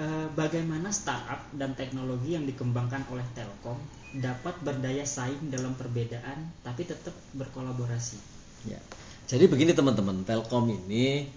Uh, 0.00 0.24
bagaimana 0.32 0.88
startup 0.88 1.44
dan 1.52 1.76
teknologi 1.76 2.32
yang 2.32 2.48
dikembangkan 2.48 3.04
oleh 3.12 3.24
Telkom 3.36 3.76
dapat 4.16 4.56
berdaya 4.64 5.04
saing 5.04 5.52
dalam 5.52 5.76
perbedaan 5.76 6.48
tapi 6.64 6.88
tetap 6.88 7.12
berkolaborasi? 7.36 8.16
Ya. 8.64 8.80
Jadi 9.28 9.44
begini 9.52 9.76
teman-teman. 9.76 10.24
Telkom 10.24 10.72
ini 10.72 11.28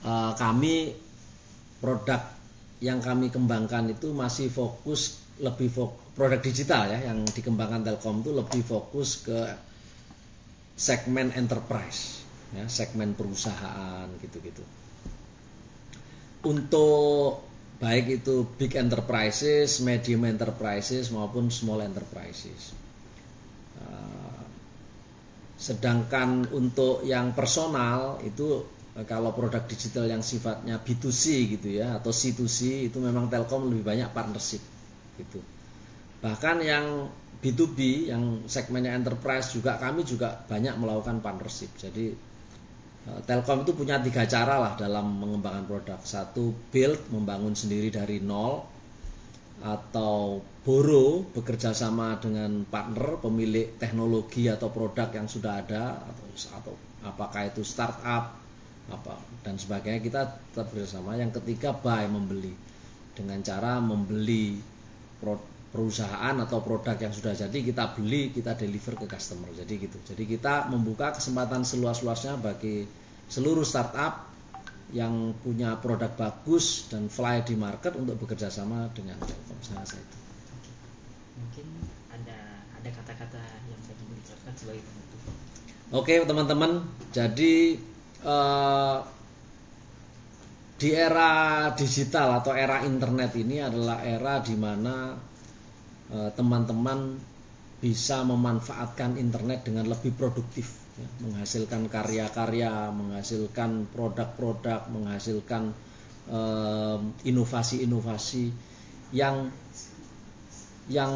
uh, 0.00 0.32
kami 0.40 0.96
produk 1.84 2.39
yang 2.80 3.04
kami 3.04 3.28
kembangkan 3.28 3.92
itu 3.92 4.16
masih 4.16 4.48
fokus 4.48 5.20
lebih 5.40 5.72
fokus, 5.72 5.96
produk 6.16 6.40
digital 6.40 6.88
ya 6.88 7.12
yang 7.12 7.24
dikembangkan 7.24 7.84
Telkom 7.84 8.24
itu 8.24 8.32
lebih 8.32 8.60
fokus 8.64 9.24
ke 9.24 9.40
segmen 10.76 11.32
enterprise 11.36 12.24
ya 12.56 12.64
segmen 12.66 13.12
perusahaan 13.12 14.08
gitu-gitu 14.20 14.64
untuk 16.40 17.44
baik 17.80 18.20
itu 18.20 18.44
big 18.56 18.76
enterprises, 18.76 19.80
medium 19.80 20.24
enterprises 20.28 21.08
maupun 21.12 21.48
small 21.48 21.80
enterprises. 21.84 22.76
Uh, 23.80 24.44
sedangkan 25.56 26.48
untuk 26.52 27.04
yang 27.04 27.32
personal 27.36 28.20
itu 28.24 28.64
Eh, 28.79 28.79
kalau 29.06 29.30
produk 29.32 29.62
digital 29.64 30.08
yang 30.10 30.20
sifatnya 30.20 30.82
B2C 30.82 31.22
gitu 31.58 31.68
ya 31.80 31.96
atau 32.00 32.10
C2C 32.10 32.90
itu 32.90 32.98
memang 32.98 33.30
Telkom 33.30 33.70
lebih 33.70 33.86
banyak 33.86 34.08
partnership 34.10 34.60
gitu. 35.16 35.40
Bahkan 36.20 36.56
yang 36.60 37.08
B2B 37.40 38.10
yang 38.12 38.44
segmennya 38.44 38.92
enterprise 38.92 39.56
juga 39.56 39.80
kami 39.80 40.04
juga 40.04 40.36
banyak 40.44 40.76
melakukan 40.76 41.24
partnership. 41.24 41.72
Jadi 41.80 42.12
eh, 43.08 43.20
Telkom 43.24 43.64
itu 43.64 43.72
punya 43.72 43.96
tiga 44.04 44.28
cara 44.28 44.60
lah 44.60 44.72
dalam 44.76 45.16
mengembangkan 45.16 45.64
produk. 45.64 46.00
Satu 46.04 46.52
build 46.68 47.08
membangun 47.08 47.56
sendiri 47.56 47.88
dari 47.88 48.20
nol 48.20 48.80
atau 49.60 50.40
borrow 50.64 51.20
bekerja 51.36 51.76
sama 51.76 52.16
dengan 52.16 52.64
partner 52.64 53.20
pemilik 53.20 53.76
teknologi 53.76 54.48
atau 54.48 54.72
produk 54.72 55.12
yang 55.12 55.28
sudah 55.28 55.60
ada 55.60 56.00
atau, 56.00 56.26
atau 56.56 56.74
apakah 57.04 57.48
itu 57.48 57.60
startup 57.60 58.40
apa? 58.88 59.20
Dan 59.44 59.60
sebagainya 59.60 60.00
kita 60.00 60.22
tetap 60.52 60.72
bersama. 60.72 61.18
Yang 61.20 61.42
ketiga 61.42 61.76
buy 61.76 62.08
membeli. 62.08 62.56
Dengan 63.12 63.44
cara 63.44 63.76
membeli 63.82 64.56
perusahaan 65.70 66.34
atau 66.34 66.58
produk 66.64 66.98
yang 66.98 67.14
sudah 67.14 67.36
jadi 67.36 67.54
kita 67.62 67.94
beli 67.94 68.34
kita 68.34 68.56
deliver 68.56 68.96
ke 68.98 69.06
customer. 69.06 69.52
Jadi 69.52 69.72
gitu. 69.76 69.98
Jadi 70.02 70.24
kita 70.24 70.72
membuka 70.72 71.14
kesempatan 71.14 71.62
seluas-luasnya 71.62 72.40
bagi 72.40 72.88
seluruh 73.30 73.62
startup 73.62 74.26
yang 74.90 75.38
punya 75.38 75.78
produk 75.78 76.10
bagus 76.18 76.90
dan 76.90 77.06
fly 77.06 77.46
di 77.46 77.54
market 77.54 77.94
untuk 77.94 78.18
bekerja 78.18 78.50
sama 78.50 78.90
dengan 78.90 79.14
Telkom. 79.22 79.58
Saya 79.62 79.86
itu. 79.86 80.18
Mungkin 81.38 81.66
ada 82.10 82.38
ada 82.74 82.90
kata-kata 82.90 83.42
yang 83.70 83.80
saya 83.86 83.94
ingin 84.02 84.18
ucapkan 84.18 84.54
sebagai 84.58 84.82
penutup. 84.82 85.20
Oke 85.94 86.14
teman-teman. 86.26 86.82
Jadi 87.14 87.78
Eh, 88.20 88.98
di 90.80 90.96
era 90.96 91.68
digital 91.76 92.40
atau 92.40 92.56
era 92.56 92.80
internet 92.84 93.36
ini 93.36 93.60
adalah 93.60 94.00
era 94.04 94.40
di 94.40 94.56
mana 94.56 95.12
eh, 96.12 96.30
teman-teman 96.36 97.16
bisa 97.80 98.20
memanfaatkan 98.28 99.16
internet 99.16 99.64
dengan 99.64 99.88
lebih 99.88 100.12
produktif, 100.12 100.68
ya, 101.00 101.08
menghasilkan 101.24 101.88
karya-karya, 101.88 102.92
menghasilkan 102.92 103.88
produk-produk, 103.88 104.84
menghasilkan 104.92 105.72
eh, 106.28 106.98
inovasi-inovasi 107.24 108.52
yang 109.16 109.48
yang 110.92 111.12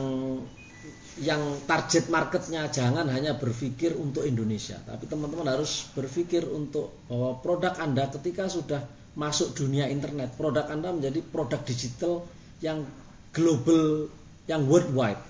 yang 1.23 1.63
target 1.71 2.11
marketnya 2.11 2.67
jangan 2.67 3.07
hanya 3.07 3.39
berpikir 3.39 3.95
untuk 3.95 4.27
Indonesia, 4.27 4.75
tapi 4.83 5.07
teman-teman 5.07 5.47
harus 5.47 5.87
berpikir 5.95 6.43
untuk 6.51 6.91
bahwa 7.07 7.39
produk 7.39 7.79
Anda 7.79 8.11
ketika 8.11 8.51
sudah 8.51 8.83
masuk 9.15 9.55
dunia 9.55 9.87
internet, 9.87 10.35
produk 10.35 10.67
Anda 10.67 10.91
menjadi 10.91 11.23
produk 11.23 11.63
digital 11.63 12.27
yang 12.59 12.83
global, 13.31 14.11
yang 14.51 14.67
worldwide, 14.67 15.23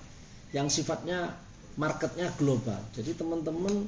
yang 0.57 0.73
sifatnya 0.73 1.37
marketnya 1.77 2.33
global. 2.33 2.81
Jadi 2.97 3.13
teman-teman 3.13 3.85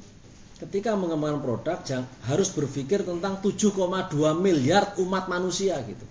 ketika 0.62 0.94
mengembangkan 0.94 1.42
produk 1.42 1.78
harus 2.26 2.48
berpikir 2.54 3.02
tentang 3.02 3.42
7,2 3.42 3.74
miliar 4.38 4.94
umat 5.02 5.26
manusia 5.26 5.78
gitu. 5.82 6.06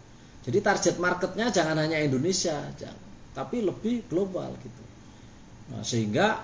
Jadi 0.47 0.59
target 0.63 0.95
marketnya 0.99 1.51
jangan 1.51 1.79
hanya 1.79 1.99
Indonesia, 1.99 2.55
jangan, 2.75 3.03
tapi 3.35 3.63
lebih 3.63 4.07
global 4.07 4.51
gitu. 4.63 4.86
Nah, 5.73 5.83
sehingga 5.83 6.39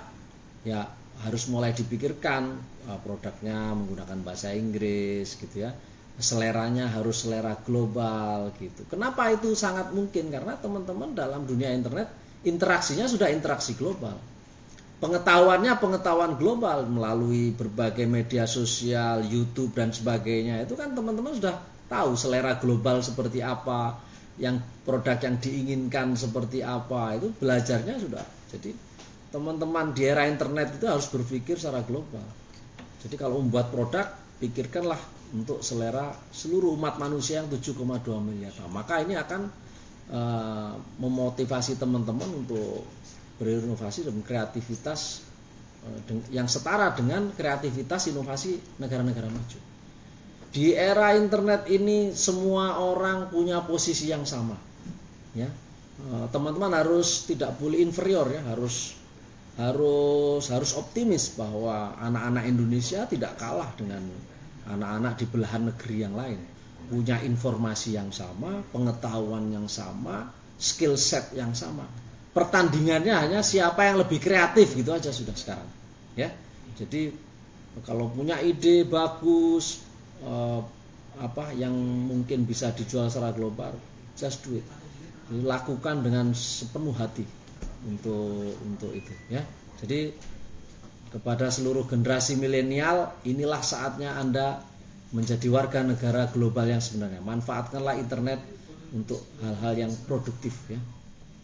ya 0.68 0.88
harus 1.24 1.48
mulai 1.48 1.72
dipikirkan 1.72 2.58
uh, 2.90 3.00
produknya 3.00 3.72
menggunakan 3.72 4.20
bahasa 4.26 4.52
Inggris 4.52 5.40
gitu 5.40 5.64
ya. 5.64 5.72
Seleranya 6.20 6.92
harus 6.94 7.26
selera 7.26 7.58
global 7.66 8.54
gitu. 8.62 8.86
Kenapa 8.86 9.34
itu 9.34 9.58
sangat 9.58 9.90
mungkin? 9.96 10.30
Karena 10.30 10.54
teman-teman 10.60 11.18
dalam 11.18 11.48
dunia 11.50 11.74
internet 11.74 12.12
interaksinya 12.46 13.10
sudah 13.10 13.32
interaksi 13.32 13.74
global. 13.74 14.14
Pengetahuannya 15.02 15.74
pengetahuan 15.84 16.40
global 16.40 16.88
melalui 16.88 17.52
berbagai 17.52 18.08
media 18.08 18.48
sosial, 18.48 19.26
YouTube 19.26 19.76
dan 19.76 19.92
sebagainya. 19.92 20.64
Itu 20.64 20.80
kan 20.80 20.96
teman-teman 20.96 21.36
sudah 21.36 21.60
tahu 21.92 22.16
selera 22.16 22.56
global 22.56 23.04
seperti 23.04 23.44
apa, 23.44 24.00
yang 24.40 24.64
produk 24.88 25.18
yang 25.20 25.42
diinginkan 25.44 26.16
seperti 26.16 26.64
apa. 26.64 27.20
Itu 27.20 27.36
belajarnya 27.36 27.96
sudah. 28.00 28.24
Jadi 28.54 28.93
teman-teman 29.34 29.98
di 29.98 30.06
era 30.06 30.30
internet 30.30 30.78
itu 30.78 30.86
harus 30.86 31.10
berpikir 31.10 31.58
secara 31.58 31.82
global. 31.82 32.22
Jadi 33.02 33.18
kalau 33.18 33.42
membuat 33.42 33.74
produk, 33.74 34.06
pikirkanlah 34.38 35.02
untuk 35.34 35.66
selera 35.66 36.14
seluruh 36.30 36.78
umat 36.78 37.02
manusia 37.02 37.42
yang 37.42 37.50
7,2 37.50 37.74
miliar. 38.22 38.54
Nah, 38.62 38.70
maka 38.70 39.02
ini 39.02 39.18
akan 39.18 39.42
uh, 40.14 40.78
memotivasi 41.02 41.82
teman-teman 41.82 42.46
untuk 42.46 42.86
berinovasi 43.42 44.06
dan 44.06 44.22
kreativitas 44.22 45.26
eh, 45.82 46.22
yang 46.30 46.46
setara 46.46 46.94
dengan 46.94 47.34
kreativitas 47.34 48.14
inovasi 48.14 48.62
negara-negara 48.78 49.26
maju. 49.26 49.60
Di 50.54 50.78
era 50.78 51.18
internet 51.18 51.66
ini 51.66 52.14
semua 52.14 52.78
orang 52.78 53.34
punya 53.34 53.66
posisi 53.66 54.14
yang 54.14 54.22
sama. 54.24 54.54
Ya. 55.34 55.50
Eh, 55.50 56.28
teman-teman 56.30 56.78
harus 56.78 57.26
tidak 57.26 57.58
boleh 57.58 57.82
inferior 57.82 58.30
ya, 58.30 58.46
harus 58.54 59.03
harus 59.54 60.49
harus 60.49 60.72
optimis 60.74 61.38
bahwa 61.38 61.93
anak-anak 62.01 62.49
Indonesia 62.49 63.06
tidak 63.06 63.38
kalah 63.38 63.70
dengan 63.78 64.01
anak-anak 64.66 65.14
di 65.22 65.26
belahan 65.30 65.64
negeri 65.70 65.97
yang 66.01 66.16
lain. 66.18 66.39
Punya 66.89 67.22
informasi 67.22 67.95
yang 67.95 68.10
sama 68.10 68.66
pengetahuan 68.74 69.54
yang 69.54 69.70
sama 69.70 70.34
skill 70.58 70.97
set 70.97 71.32
yang 71.38 71.54
sama. 71.54 71.86
Pertandingannya 72.34 73.14
hanya 73.14 73.45
siapa 73.45 73.86
yang 73.86 74.01
lebih 74.01 74.18
kreatif 74.18 74.74
gitu 74.74 74.89
aja 74.89 75.14
sudah 75.14 75.38
sekarang 75.38 75.70
ya. 76.18 76.34
Jadi 76.74 77.14
kalau 77.86 78.10
punya 78.10 78.41
ide 78.41 78.89
bagus 78.89 79.86
eh, 80.26 80.62
apa 81.22 81.54
yang 81.54 81.78
mungkin 82.10 82.49
bisa 82.49 82.74
dijual 82.74 83.06
secara 83.14 83.30
global 83.38 83.78
just 84.18 84.41
do 84.49 84.58
it. 84.58 84.66
Lakukan 85.30 86.01
dengan 86.01 86.34
sepenuh 86.34 86.93
hati 86.97 87.43
untuk 87.88 88.56
untuk 88.64 88.92
itu 88.96 89.12
ya. 89.28 89.44
Jadi 89.84 90.14
kepada 91.14 91.54
seluruh 91.54 91.86
generasi 91.86 92.40
milenial 92.40 93.14
inilah 93.28 93.62
saatnya 93.62 94.18
Anda 94.18 94.64
menjadi 95.14 95.46
warga 95.54 95.86
negara 95.86 96.26
global 96.34 96.66
yang 96.66 96.82
sebenarnya. 96.82 97.22
Manfaatkanlah 97.22 98.02
internet 98.02 98.42
untuk 98.94 99.22
hal-hal 99.46 99.88
yang 99.88 99.92
produktif 100.10 100.58
ya. 100.70 100.82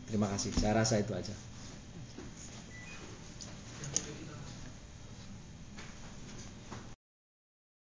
Terima 0.09 0.25
kasih. 0.33 0.49
Saya 0.57 0.81
rasa 0.81 0.97
itu 0.97 1.13
aja. 1.13 1.48